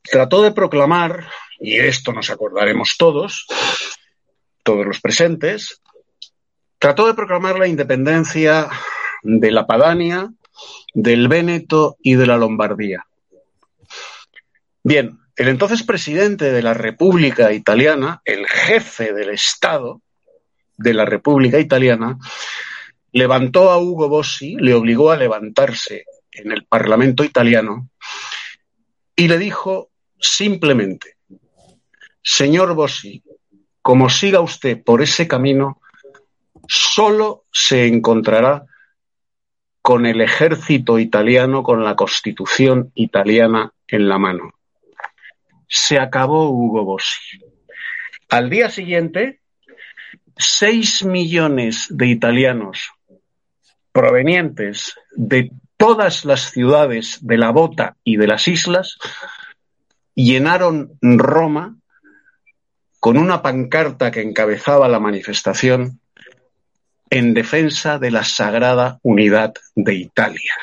[0.04, 1.28] trató de proclamar,
[1.60, 3.48] y esto nos acordaremos todos,
[4.64, 5.82] todos los presentes,
[6.80, 8.70] trató de proclamar la independencia
[9.24, 10.30] de la Padania,
[10.94, 13.06] del Véneto y de la Lombardía.
[14.84, 20.02] Bien, el entonces presidente de la República Italiana, el jefe del Estado
[20.78, 22.18] de la República Italiana,
[23.16, 26.04] levantó a Hugo Bossi, le obligó a levantarse
[26.34, 27.88] en el Parlamento italiano
[29.16, 29.90] y le dijo
[30.20, 31.16] simplemente,
[32.22, 33.24] señor Bossi,
[33.82, 35.80] como siga usted por ese camino,
[36.68, 38.66] solo se encontrará
[39.82, 44.56] con el ejército italiano, con la constitución italiana en la mano.
[45.70, 47.40] Se acabó Hugo Bossi.
[48.28, 49.40] Al día siguiente,
[50.36, 52.92] seis millones de italianos
[53.96, 58.98] provenientes de todas las ciudades de la Bota y de las islas
[60.14, 61.78] llenaron Roma
[63.00, 66.02] con una pancarta que encabezaba la manifestación
[67.10, 70.54] en defensa de la sagrada unidad de Italia.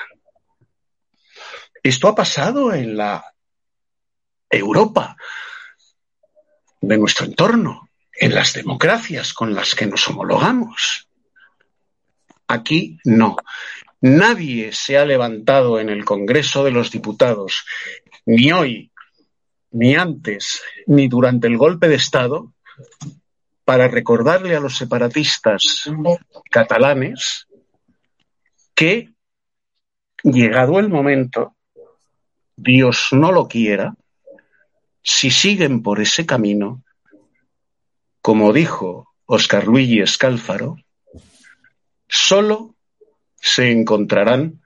[1.83, 3.25] Esto ha pasado en la
[4.51, 5.17] Europa
[6.83, 11.09] de nuestro entorno, en las democracias con las que nos homologamos.
[12.53, 13.37] Aquí no.
[14.03, 17.65] Nadie se ha levantado en el Congreso de los Diputados,
[18.27, 18.93] ni hoy,
[19.71, 22.53] ni antes, ni durante el golpe de Estado,
[23.65, 25.91] para recordarle a los separatistas
[26.51, 27.47] catalanes
[28.75, 29.15] que,
[30.23, 31.57] llegado el momento,
[32.55, 33.95] Dios no lo quiera,
[35.03, 36.83] si siguen por ese camino,
[38.21, 40.77] como dijo Oscar Luigi Escálfaro,
[42.13, 42.77] solo
[43.37, 44.63] se encontrarán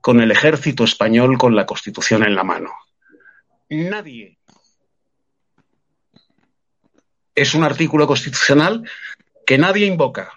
[0.00, 2.72] con el ejército español con la Constitución en la mano.
[3.68, 4.36] Nadie
[7.36, 8.90] es un artículo constitucional
[9.46, 10.32] que nadie invoca.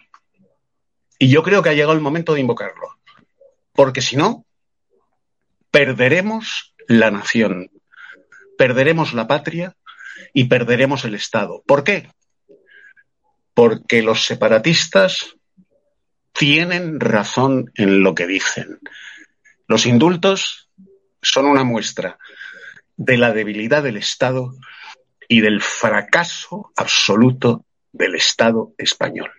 [1.17, 2.97] Y yo creo que ha llegado el momento de invocarlo.
[3.73, 4.45] Porque si no,
[5.71, 7.71] perderemos la nación,
[8.57, 9.75] perderemos la patria
[10.33, 11.63] y perderemos el Estado.
[11.65, 12.11] ¿Por qué?
[13.53, 15.35] Porque los separatistas
[16.39, 18.79] tienen razón en lo que dicen.
[19.67, 20.69] Los indultos
[21.21, 22.17] son una muestra
[22.95, 24.55] de la debilidad del Estado
[25.27, 29.29] y del fracaso absoluto del Estado español.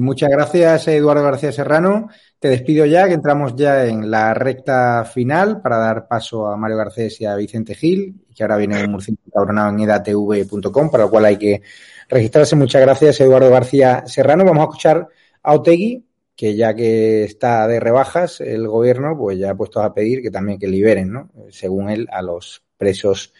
[0.00, 2.08] Muchas gracias, Eduardo García Serrano.
[2.38, 6.76] Te despido ya, que entramos ya en la recta final para dar paso a Mario
[6.76, 11.10] Garcés y a Vicente Gil, que ahora viene un murciano cabronado en edatv.com, para lo
[11.10, 11.62] cual hay que
[12.08, 12.56] registrarse.
[12.56, 14.44] Muchas gracias, Eduardo García Serrano.
[14.44, 15.08] Vamos a escuchar
[15.42, 16.04] a Otegui,
[16.36, 20.30] que ya que está de rebajas el gobierno, pues ya ha puesto a pedir que
[20.30, 21.30] también que liberen, ¿no?
[21.50, 23.32] Según él, a los presos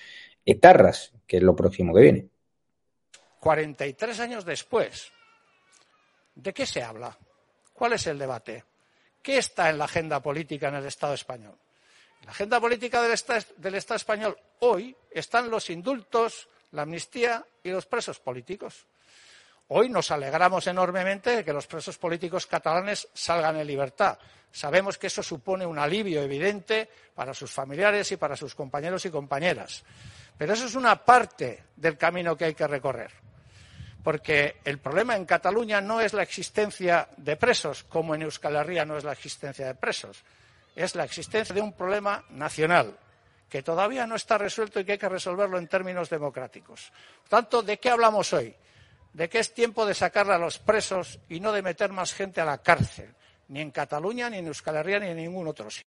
[0.46, 2.28] etarras, que es lo próximo que viene.
[3.40, 5.12] 43 años después,
[6.34, 7.16] ¿de qué se habla?
[7.72, 8.64] ¿Cuál es el debate?
[9.22, 11.56] ¿Qué está en la agenda política en el Estado español?
[12.20, 17.44] En la agenda política del Estado, del Estado español hoy están los indultos, la amnistía
[17.62, 18.86] y los presos políticos.
[19.68, 24.18] Hoy nos alegramos enormemente de que los presos políticos catalanes salgan en libertad.
[24.52, 29.10] Sabemos que eso supone un alivio evidente para sus familiares y para sus compañeros y
[29.10, 29.82] compañeras.
[30.36, 33.10] Pero eso es una parte del camino que hay que recorrer.
[34.04, 38.84] Porque el problema en Cataluña no es la existencia de presos, como en Euskal Herria
[38.84, 40.22] no es la existencia de presos.
[40.76, 42.96] Es la existencia de un problema nacional
[43.48, 46.92] que todavía no está resuelto y que hay que resolverlo en términos democráticos.
[47.22, 48.54] Por tanto, ¿de qué hablamos hoy?
[49.12, 52.40] De que es tiempo de sacar a los presos y no de meter más gente
[52.40, 53.14] a la cárcel
[53.48, 55.88] ni en Cataluña, ni en Euskal Herria, ni en ningún otro sitio.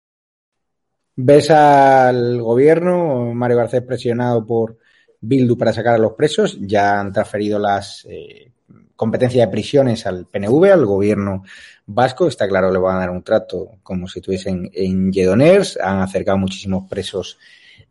[1.16, 4.78] ¿Ves al gobierno, Mario Garcés, presionado por
[5.20, 6.58] Bildu para sacar a los presos?
[6.60, 8.52] Ya han transferido las eh,
[8.96, 11.44] competencias de prisiones al PNV, al gobierno
[11.86, 12.28] vasco.
[12.28, 15.78] Está claro, le van a dar un trato como si estuviesen en Lledoners.
[15.80, 17.38] Han acercado muchísimos presos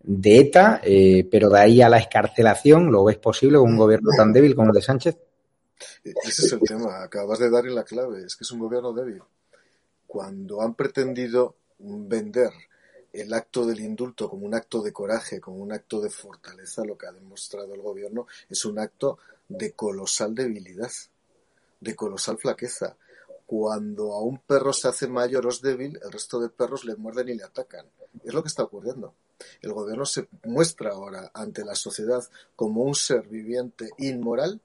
[0.01, 4.09] de ETA, eh, pero de ahí a la escarcelación, ¿lo ves posible con un gobierno
[4.15, 5.17] tan débil como el de Sánchez?
[6.03, 9.21] Ese es el tema, acabas de darle la clave, es que es un gobierno débil
[10.07, 12.49] cuando han pretendido vender
[13.19, 16.97] el acto del indulto como un acto de coraje, como un acto de fortaleza, lo
[16.97, 20.91] que ha demostrado el gobierno es un acto de colosal debilidad,
[21.79, 22.97] de colosal flaqueza.
[23.45, 26.95] Cuando a un perro se hace mayor o es débil, el resto de perros le
[26.95, 27.85] muerden y le atacan.
[28.23, 29.13] Es lo que está ocurriendo.
[29.61, 32.23] El gobierno se muestra ahora ante la sociedad
[32.55, 34.61] como un ser viviente inmoral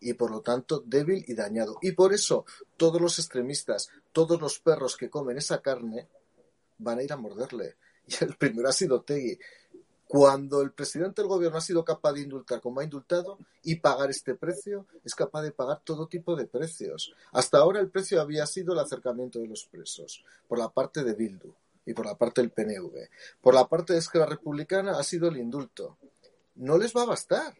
[0.00, 1.78] y por lo tanto débil y dañado.
[1.80, 2.44] Y por eso
[2.76, 6.08] todos los extremistas, todos los perros que comen esa carne
[6.78, 7.76] van a ir a morderle.
[8.06, 9.38] Y el primero ha sido Tegui.
[10.06, 14.10] Cuando el presidente del gobierno ha sido capaz de indultar como ha indultado y pagar
[14.10, 17.14] este precio, es capaz de pagar todo tipo de precios.
[17.32, 21.14] Hasta ahora el precio había sido el acercamiento de los presos por la parte de
[21.14, 21.52] Bildu
[21.86, 23.08] y por la parte del PNV.
[23.40, 25.96] Por la parte de Esquerra Republicana ha sido el indulto.
[26.54, 27.54] No les va a bastar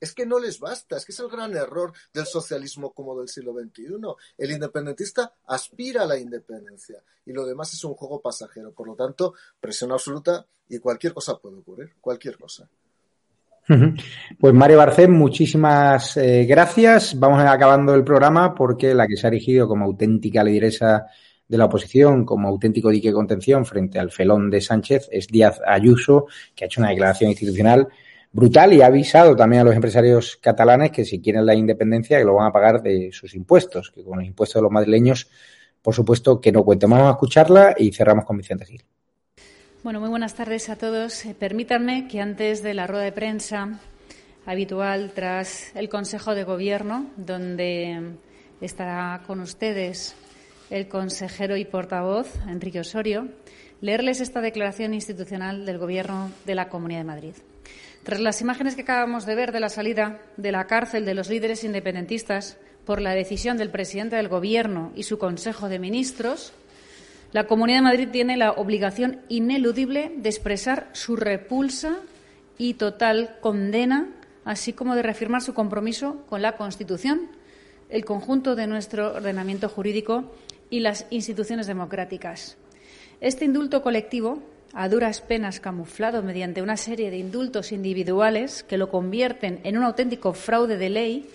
[0.00, 3.28] es que no les basta, es que es el gran error del socialismo como del
[3.28, 3.96] siglo XXI.
[4.38, 8.72] El independentista aspira a la independencia y lo demás es un juego pasajero.
[8.72, 12.68] Por lo tanto, presión absoluta y cualquier cosa puede ocurrir, cualquier cosa.
[14.38, 17.18] Pues Mario Barcén, muchísimas eh, gracias.
[17.18, 21.06] Vamos acabando el programa porque la que se ha erigido como auténtica lideresa
[21.48, 25.60] de la oposición, como auténtico dique de contención frente al felón de Sánchez, es Díaz
[25.66, 27.88] Ayuso, que ha hecho una declaración institucional
[28.36, 32.24] brutal y ha avisado también a los empresarios catalanes que si quieren la independencia que
[32.24, 35.30] lo van a pagar de sus impuestos, que con los impuestos de los madrileños,
[35.80, 36.90] por supuesto, que no cuenten.
[36.90, 38.84] Vamos a escucharla y cerramos con Vicente Gil.
[39.82, 41.24] Bueno, muy buenas tardes a todos.
[41.24, 43.80] Eh, permítanme que antes de la rueda de prensa
[44.44, 48.16] habitual tras el Consejo de Gobierno, donde
[48.60, 50.14] estará con ustedes
[50.68, 53.28] el consejero y portavoz, Enrique Osorio,
[53.80, 57.34] leerles esta declaración institucional del Gobierno de la Comunidad de Madrid.
[58.06, 61.28] Tras las imágenes que acabamos de ver de la salida de la cárcel de los
[61.28, 66.52] líderes independentistas por la decisión del presidente del Gobierno y su Consejo de Ministros,
[67.32, 71.96] la Comunidad de Madrid tiene la obligación ineludible de expresar su repulsa
[72.58, 74.06] y total condena,
[74.44, 77.22] así como de reafirmar su compromiso con la Constitución,
[77.88, 80.32] el conjunto de nuestro ordenamiento jurídico
[80.70, 82.56] y las instituciones democráticas.
[83.20, 84.44] Este indulto colectivo
[84.76, 89.84] a duras penas camuflado mediante una serie de indultos individuales que lo convierten en un
[89.84, 91.30] auténtico fraude de ley,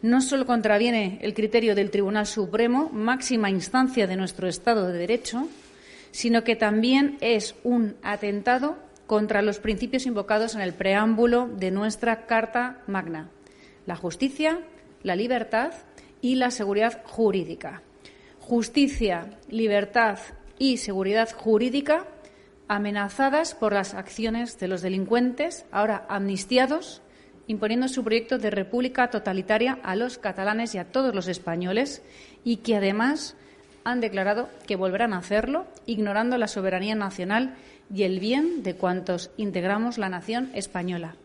[0.00, 5.48] no solo contraviene el criterio del Tribunal Supremo, máxima instancia de nuestro Estado de Derecho,
[6.12, 12.24] sino que también es un atentado contra los principios invocados en el preámbulo de nuestra
[12.24, 13.28] Carta Magna,
[13.84, 14.60] la justicia,
[15.02, 15.74] la libertad
[16.22, 17.82] y la seguridad jurídica.
[18.40, 20.18] Justicia, libertad
[20.58, 22.06] y seguridad jurídica
[22.68, 27.02] amenazadas por las acciones de los delincuentes, ahora amnistiados,
[27.46, 32.02] imponiendo su proyecto de república totalitaria a los catalanes y a todos los españoles,
[32.44, 33.36] y que además
[33.84, 37.56] han declarado que volverán a hacerlo, ignorando la soberanía nacional
[37.92, 41.16] y el bien de cuantos integramos la nación española.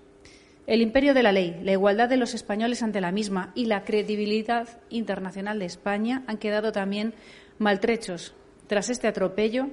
[0.66, 3.86] El imperio de la ley, la igualdad de los españoles ante la misma y la
[3.86, 7.14] credibilidad internacional de España han quedado también
[7.58, 8.34] maltrechos
[8.68, 9.70] tras este atropello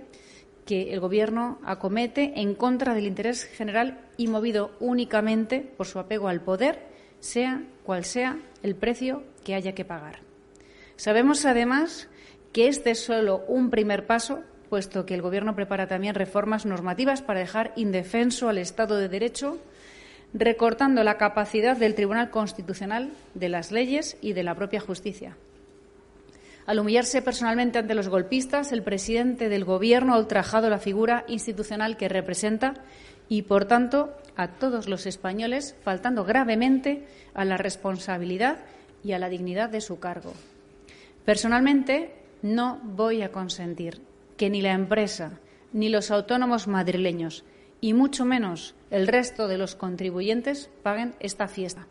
[0.66, 6.28] que el Gobierno acomete en contra del interés general y movido únicamente por su apego
[6.28, 6.86] al poder,
[7.20, 10.20] sea cual sea el precio que haya que pagar.
[10.96, 12.08] Sabemos, además,
[12.52, 17.20] que este es solo un primer paso, puesto que el Gobierno prepara también reformas normativas
[17.20, 19.58] para dejar indefenso al Estado de Derecho,
[20.32, 25.36] recortando la capacidad del Tribunal Constitucional, de las leyes y de la propia justicia.
[26.66, 31.96] Al humillarse personalmente ante los golpistas, el presidente del Gobierno ha ultrajado la figura institucional
[31.98, 32.74] que representa
[33.28, 38.58] y, por tanto, a todos los españoles, faltando gravemente a la responsabilidad
[39.02, 40.32] y a la dignidad de su cargo.
[41.26, 44.00] Personalmente, no voy a consentir
[44.38, 45.38] que ni la empresa,
[45.72, 47.44] ni los autónomos madrileños,
[47.80, 51.86] y mucho menos el resto de los contribuyentes paguen esta fiesta.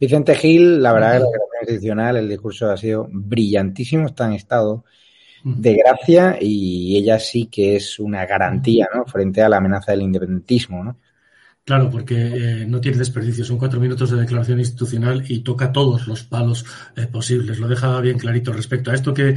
[0.00, 4.84] Vicente Gil, la verdad es que constitucional, el discurso ha sido brillantísimo, está en estado
[5.44, 9.04] de gracia y ella sí que es una garantía ¿no?
[9.06, 10.84] frente a la amenaza del independentismo.
[10.84, 10.96] ¿no?
[11.68, 13.44] Claro, porque eh, no tiene desperdicio.
[13.44, 16.64] Son cuatro minutos de declaración institucional y toca todos los palos
[16.96, 17.58] eh, posibles.
[17.58, 19.36] Lo deja bien clarito respecto a esto que,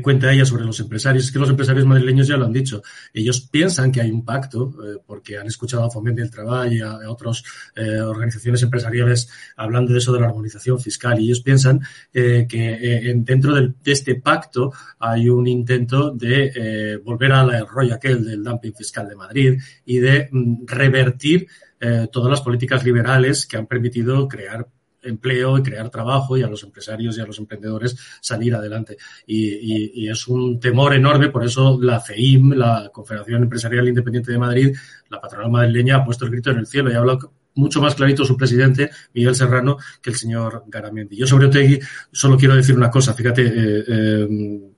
[0.00, 1.24] cuenta ella sobre los empresarios.
[1.24, 2.82] Es que los empresarios madrileños ya lo han dicho.
[3.12, 6.80] Ellos piensan que hay un pacto eh, porque han escuchado a Fomento del Trabajo y
[6.80, 7.42] a, a otras
[7.76, 11.18] organizaciones empresariales hablando de eso de la armonización fiscal.
[11.18, 11.80] Y ellos piensan
[12.12, 18.72] que dentro de este pacto hay un intento de volver al rollo aquel del dumping
[18.72, 21.48] fiscal de Madrid y de mm, revertir
[21.80, 24.66] eh, todas las políticas liberales que han permitido crear
[25.02, 28.96] empleo y crear trabajo y a los empresarios y a los emprendedores salir adelante.
[29.26, 34.76] Y, es un temor enorme, por eso la CEIM, la Confederación Empresarial Independiente de Madrid,
[35.08, 37.94] la patronal madrileña, ha puesto el grito en el cielo y ha hablado mucho más
[37.94, 41.16] clarito su presidente, Miguel Serrano, que el señor Garamendi.
[41.16, 41.80] Yo sobre Otegui
[42.12, 44.28] solo quiero decir una cosa, fíjate, eh, eh,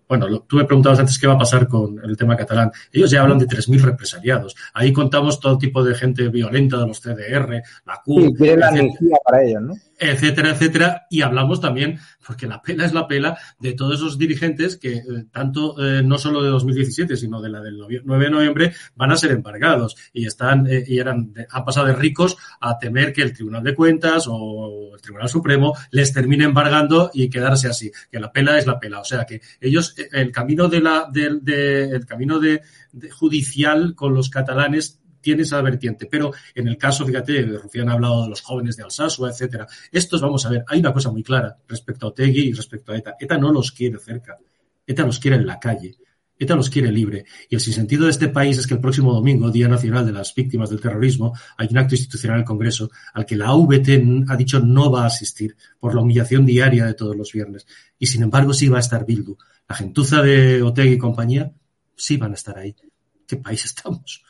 [0.08, 2.72] bueno, tú me preguntabas antes qué va a pasar con el tema catalán.
[2.92, 4.56] Ellos ya hablan de 3.000 represaliados.
[4.72, 8.36] Ahí contamos todo tipo de gente violenta de los CDR, la CUP.
[8.38, 8.70] Sí, la
[9.24, 9.74] para ellos, ¿no?
[9.98, 11.06] Etcétera, etcétera.
[11.10, 15.02] Y hablamos también, porque la pela es la pela, de todos esos dirigentes que eh,
[15.30, 19.16] tanto, eh, no solo de 2017, sino de la del 9 de noviembre, van a
[19.16, 23.32] ser embargados y están, eh, y eran, han pasado de ricos a temer que el
[23.32, 28.32] Tribunal de Cuentas o el Tribunal Supremo les termine embargando y quedarse así, que la
[28.32, 29.00] pela es la pela.
[29.00, 32.62] O sea que ellos, el camino de la, del de, el camino de
[33.10, 36.06] judicial con los catalanes tiene esa vertiente.
[36.06, 39.66] Pero en el caso, fíjate, Rufián ha hablado de los jóvenes de Alsasua, etcétera.
[39.92, 42.96] Estos, vamos a ver, hay una cosa muy clara respecto a Otegui y respecto a
[42.96, 43.16] ETA.
[43.18, 44.38] ETA no los quiere cerca.
[44.86, 45.96] ETA los quiere en la calle.
[46.38, 47.24] ETA los quiere libre.
[47.48, 50.34] Y el sinsentido de este país es que el próximo domingo, Día Nacional de las
[50.34, 54.36] Víctimas del Terrorismo, hay un acto institucional en el Congreso al que la AVT ha
[54.36, 57.66] dicho no va a asistir por la humillación diaria de todos los viernes.
[57.98, 59.36] Y sin embargo sí va a estar Bildu.
[59.68, 61.52] La gentuza de Otegui y compañía
[61.96, 62.74] sí van a estar ahí.
[63.26, 64.24] ¿Qué país estamos?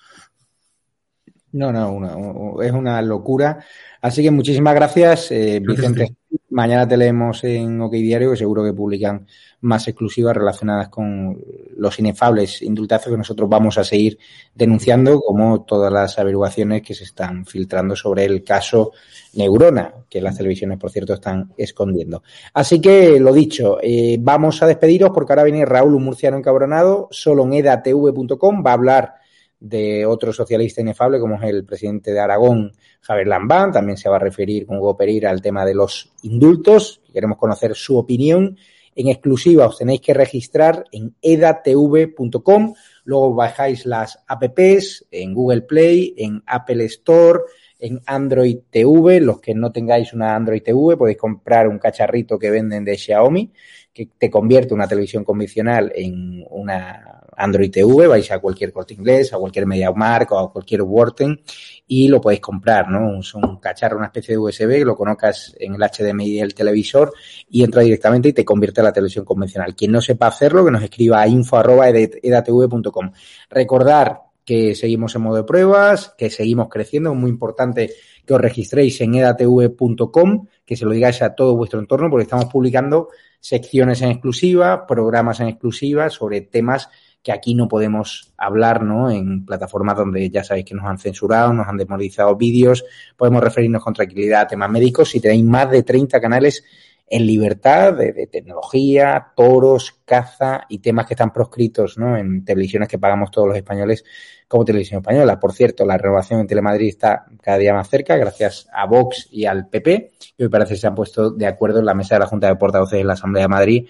[1.52, 3.64] No, no, es una locura.
[4.02, 6.14] Así que muchísimas gracias, eh, Vicente.
[6.50, 9.26] Mañana te leemos en OK Diario, que seguro que publican
[9.60, 11.38] más exclusivas relacionadas con
[11.76, 14.18] los inefables indultazos que nosotros vamos a seguir
[14.54, 18.92] denunciando, como todas las averiguaciones que se están filtrando sobre el caso
[19.34, 22.22] Neurona, que las televisiones, por cierto, están escondiendo.
[22.54, 27.08] Así que, lo dicho, eh, vamos a despediros porque ahora viene Raúl, un murciano encabronado,
[27.10, 29.17] solo en edatv.com, va a hablar
[29.60, 33.72] de otro socialista inefable como es el presidente de Aragón, Javier Lambán.
[33.72, 37.00] También se va a referir con Hugo Pereira al tema de los indultos.
[37.12, 38.56] Queremos conocer su opinión.
[38.94, 42.74] En exclusiva os tenéis que registrar en edatv.com.
[43.04, 47.40] Luego bajáis las apps en Google Play, en Apple Store,
[47.78, 49.20] en Android TV.
[49.20, 53.52] Los que no tengáis una Android TV podéis comprar un cacharrito que venden de Xiaomi
[53.92, 59.32] que te convierte una televisión convencional en una Android TV, vais a cualquier corte inglés,
[59.32, 61.40] a cualquier MediaMark o a cualquier Worten
[61.86, 63.20] y lo podéis comprar, ¿no?
[63.20, 67.12] Es un cacharro, una especie de USB, lo conozcas en el HDMI del televisor
[67.48, 69.74] y entra directamente y te convierte a la televisión convencional.
[69.74, 73.12] Quien no sepa hacerlo, que nos escriba a info.edatv.com.
[73.48, 77.92] Recordar que seguimos en modo de pruebas, que seguimos creciendo, es muy importante
[78.24, 82.46] que os registréis en edatv.com, que se lo digáis a todo vuestro entorno, porque estamos
[82.46, 83.08] publicando
[83.40, 86.88] secciones en exclusiva, programas en exclusiva sobre temas
[87.28, 89.10] que aquí no podemos hablar, ¿no?
[89.10, 92.86] En plataformas donde ya sabéis que nos han censurado, nos han desmonetizado vídeos,
[93.18, 95.10] podemos referirnos con tranquilidad a temas médicos.
[95.10, 96.64] Si tenéis más de 30 canales
[97.06, 102.16] en libertad de, tecnología, toros, caza y temas que están proscritos ¿no?
[102.16, 104.04] en televisiones que pagamos todos los españoles
[104.46, 105.38] como televisión española.
[105.38, 109.44] Por cierto, la renovación en Telemadrid está cada día más cerca gracias a Vox y
[109.44, 112.20] al PP, que me parece que se han puesto de acuerdo en la mesa de
[112.20, 113.86] la Junta de Portavoces de la Asamblea de Madrid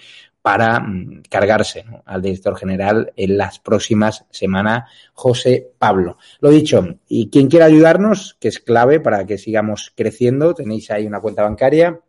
[0.48, 6.16] para mm, cargarse al director general en las próximas semanas, José Pablo.
[6.40, 11.06] Lo dicho, y quien quiera ayudarnos, que es clave para que sigamos creciendo, tenéis ahí
[11.06, 12.00] una cuenta bancaria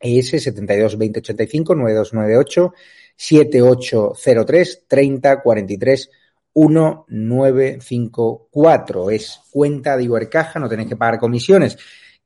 [0.00, 2.72] ES 72 20 85 9298
[3.14, 6.10] 7803 30 43
[6.54, 9.10] 1954.
[9.10, 11.76] Es cuenta de Ibercaja, no tenéis que pagar comisiones.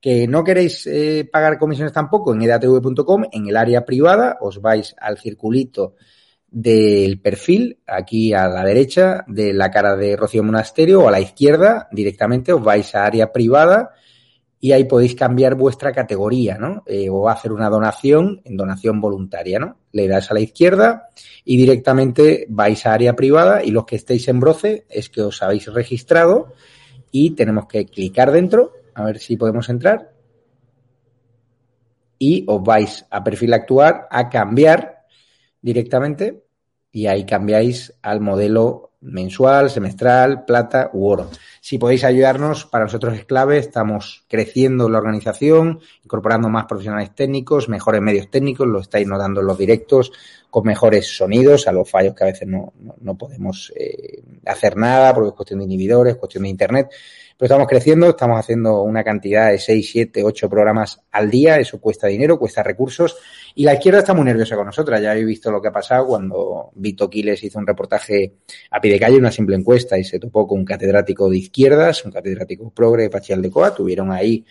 [0.01, 4.95] Que no queréis eh, pagar comisiones tampoco en edatv.com, en el área privada, os vais
[4.99, 5.95] al circulito
[6.51, 11.21] del perfil, aquí a la derecha de la cara de Rocío Monasterio o a la
[11.21, 13.91] izquierda, directamente os vais a área privada
[14.63, 16.83] y ahí podéis cambiar vuestra categoría, ¿no?
[16.87, 19.79] Eh, o hacer una donación en donación voluntaria, ¿no?
[19.93, 21.09] Le das a la izquierda
[21.45, 25.43] y directamente vais a área privada y los que estéis en broce es que os
[25.43, 26.53] habéis registrado
[27.11, 30.13] y tenemos que clicar dentro, a ver si podemos entrar
[32.19, 35.07] y os vais a perfil actuar a cambiar
[35.61, 36.45] directamente
[36.93, 41.31] y ahí cambiáis al modelo mensual, semestral, plata u oro.
[41.71, 47.69] Si podéis ayudarnos, para nosotros es clave, estamos creciendo la organización, incorporando más profesionales técnicos,
[47.69, 50.11] mejores medios técnicos, lo estáis notando en los directos,
[50.51, 55.15] con mejores sonidos, a los fallos que a veces no, no, podemos eh, hacer nada
[55.15, 56.89] porque es cuestión de inhibidores, cuestión de internet.
[57.39, 61.81] Pero estamos creciendo, estamos haciendo una cantidad de 6, 7, 8 programas al día, eso
[61.81, 63.17] cuesta dinero, cuesta recursos
[63.55, 65.01] y la izquierda está muy nerviosa con nosotras.
[65.01, 68.35] Ya habéis visto lo que ha pasado cuando Vito Quiles hizo un reportaje
[68.71, 71.37] a pie de calle, una simple encuesta, y se topó con un catedrático de
[72.05, 73.75] un catedrático progre de Pachial de Coa.
[73.75, 74.45] Tuvieron ahí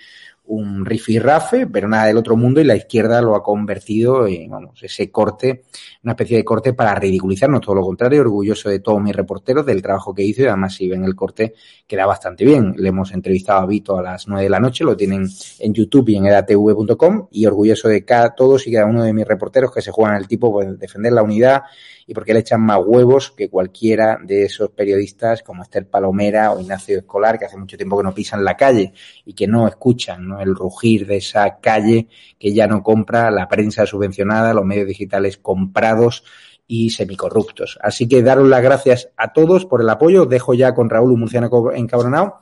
[0.50, 4.82] un rifirrafe, pero nada del otro mundo y la izquierda lo ha convertido en, vamos,
[4.82, 5.66] ese corte,
[6.04, 9.84] una especie de corte para ridiculizarnos, todo lo contrario, orgulloso de todos mis reporteros, del
[9.84, 11.54] trabajo que hizo y además si ven el corte
[11.86, 12.74] queda bastante bien.
[12.78, 15.28] Le hemos entrevistado a Vito a las nueve de la noche, lo tienen
[15.60, 19.28] en YouTube y en edatv.com y orgulloso de cada, todos y cada uno de mis
[19.28, 21.62] reporteros que se juegan el tipo por defender la unidad
[22.10, 26.60] y porque le echan más huevos que cualquiera de esos periodistas como Esther Palomera o
[26.60, 28.94] Ignacio Escolar, que hace mucho tiempo que no pisan la calle
[29.26, 30.42] y que no escuchan ¿no?
[30.42, 32.08] el rugir de esa calle
[32.40, 36.24] que ya no compra la prensa subvencionada, los medios digitales comprados
[36.66, 37.78] y semicorruptos.
[37.80, 40.26] Así que daros las gracias a todos por el apoyo.
[40.26, 42.40] Dejo ya con Raúl Murciano encabronado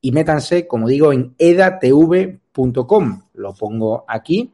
[0.00, 3.22] y métanse, como digo, en edatv.com.
[3.34, 4.52] Lo pongo aquí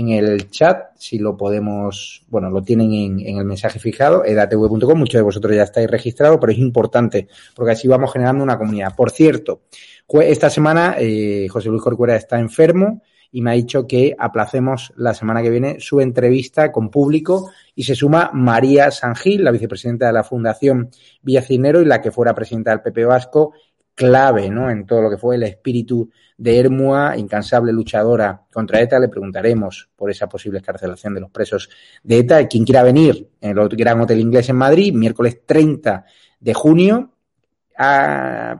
[0.00, 5.18] en el chat, si lo podemos, bueno, lo tienen en, el mensaje fijado, edatv.com, muchos
[5.18, 8.94] de vosotros ya estáis registrados, pero es importante porque así vamos generando una comunidad.
[8.96, 9.62] Por cierto,
[10.08, 13.02] esta semana eh, José Luis Corcuera está enfermo
[13.32, 17.84] y me ha dicho que aplacemos la semana que viene su entrevista con público y
[17.84, 20.90] se suma María Sangil, la vicepresidenta de la Fundación
[21.22, 23.52] Villacinero y la que fuera presidenta del PP Vasco,
[24.00, 24.70] clave ¿no?
[24.70, 26.08] en todo lo que fue el espíritu
[26.38, 28.98] de Hermua, incansable luchadora contra ETA.
[28.98, 31.68] Le preguntaremos por esa posible escarcelación de los presos
[32.02, 32.48] de ETA.
[32.48, 36.06] Quien quiera venir en el Gran Hotel Inglés en Madrid, miércoles 30
[36.40, 37.12] de junio,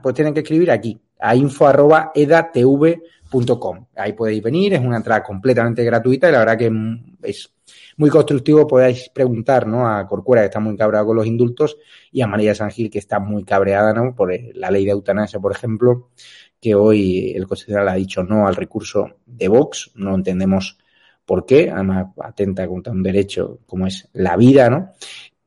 [0.03, 3.85] pues tienen que escribir aquí, a info.edatv.com.
[3.95, 6.71] Ahí podéis venir, es una entrada completamente gratuita y la verdad que
[7.23, 7.51] es
[7.97, 9.87] muy constructivo, podáis preguntar ¿no?
[9.87, 11.77] a Corcuera, que está muy cabreado con los indultos,
[12.11, 14.15] y a María Sangil, que está muy cabreada ¿no?
[14.15, 16.09] por la ley de eutanasia, por ejemplo,
[16.59, 20.77] que hoy el Constitucional ha dicho no al recurso de Vox, no entendemos
[21.25, 24.91] por qué, además atenta contra un derecho como es la vida, ¿no?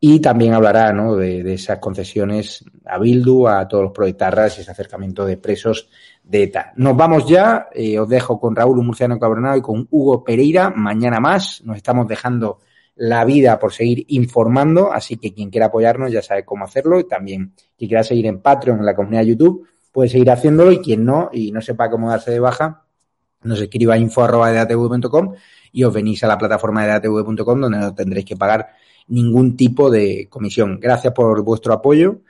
[0.01, 1.17] Y también hablará ¿no?
[1.17, 5.89] de, esas concesiones a Bildu, a todos los proetarras y ese acercamiento de presos
[6.25, 6.73] de ETA.
[6.77, 10.71] Nos vamos ya, eh, os dejo con Raúl Murciano Cabronado y con Hugo Pereira.
[10.71, 12.61] Mañana más, nos estamos dejando
[12.97, 17.05] la vida por seguir informando, así que quien quiera apoyarnos ya sabe cómo hacerlo y
[17.05, 20.79] también quien quiera seguir en Patreon, en la comunidad de YouTube, puede seguir haciéndolo y
[20.79, 22.85] quien no y no sepa cómo darse de baja,
[23.43, 25.35] nos escriba info.edatv.com
[25.73, 28.69] y os venís a la plataforma de edatv.com donde no tendréis que pagar
[29.09, 30.79] ningún tipo de comisión.
[30.81, 32.21] Gracias por vuestro apoyo.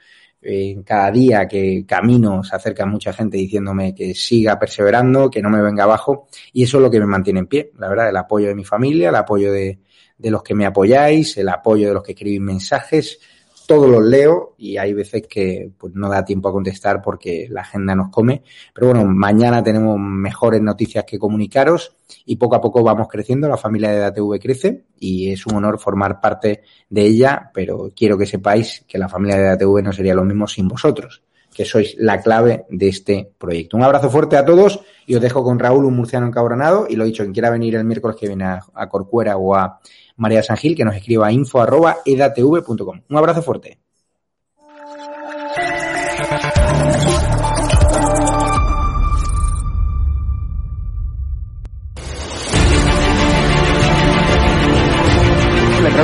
[0.44, 5.48] En cada día que camino se acerca mucha gente diciéndome que siga perseverando, que no
[5.48, 8.16] me venga abajo y eso es lo que me mantiene en pie, la verdad, el
[8.16, 9.80] apoyo de mi familia, el apoyo de,
[10.18, 13.18] de los que me apoyáis, el apoyo de los que escribís mensajes,
[13.66, 17.62] todos los leo y hay veces que pues, no da tiempo a contestar porque la
[17.62, 18.42] agenda nos come.
[18.74, 23.48] Pero bueno, mañana tenemos mejores noticias que comunicaros y poco a poco vamos creciendo.
[23.48, 28.18] La familia de DATV crece y es un honor formar parte de ella, pero quiero
[28.18, 31.22] que sepáis que la familia de DATV no sería lo mismo sin vosotros,
[31.54, 33.76] que sois la clave de este proyecto.
[33.76, 36.86] Un abrazo fuerte a todos y os dejo con Raúl, un murciano encabronado.
[36.88, 39.80] Y lo dicho, quien quiera venir el miércoles que viene a, a Corcuera o a
[40.16, 43.00] María Sangil, que nos escriba a info.edatv.com.
[43.08, 43.83] Un abrazo fuerte.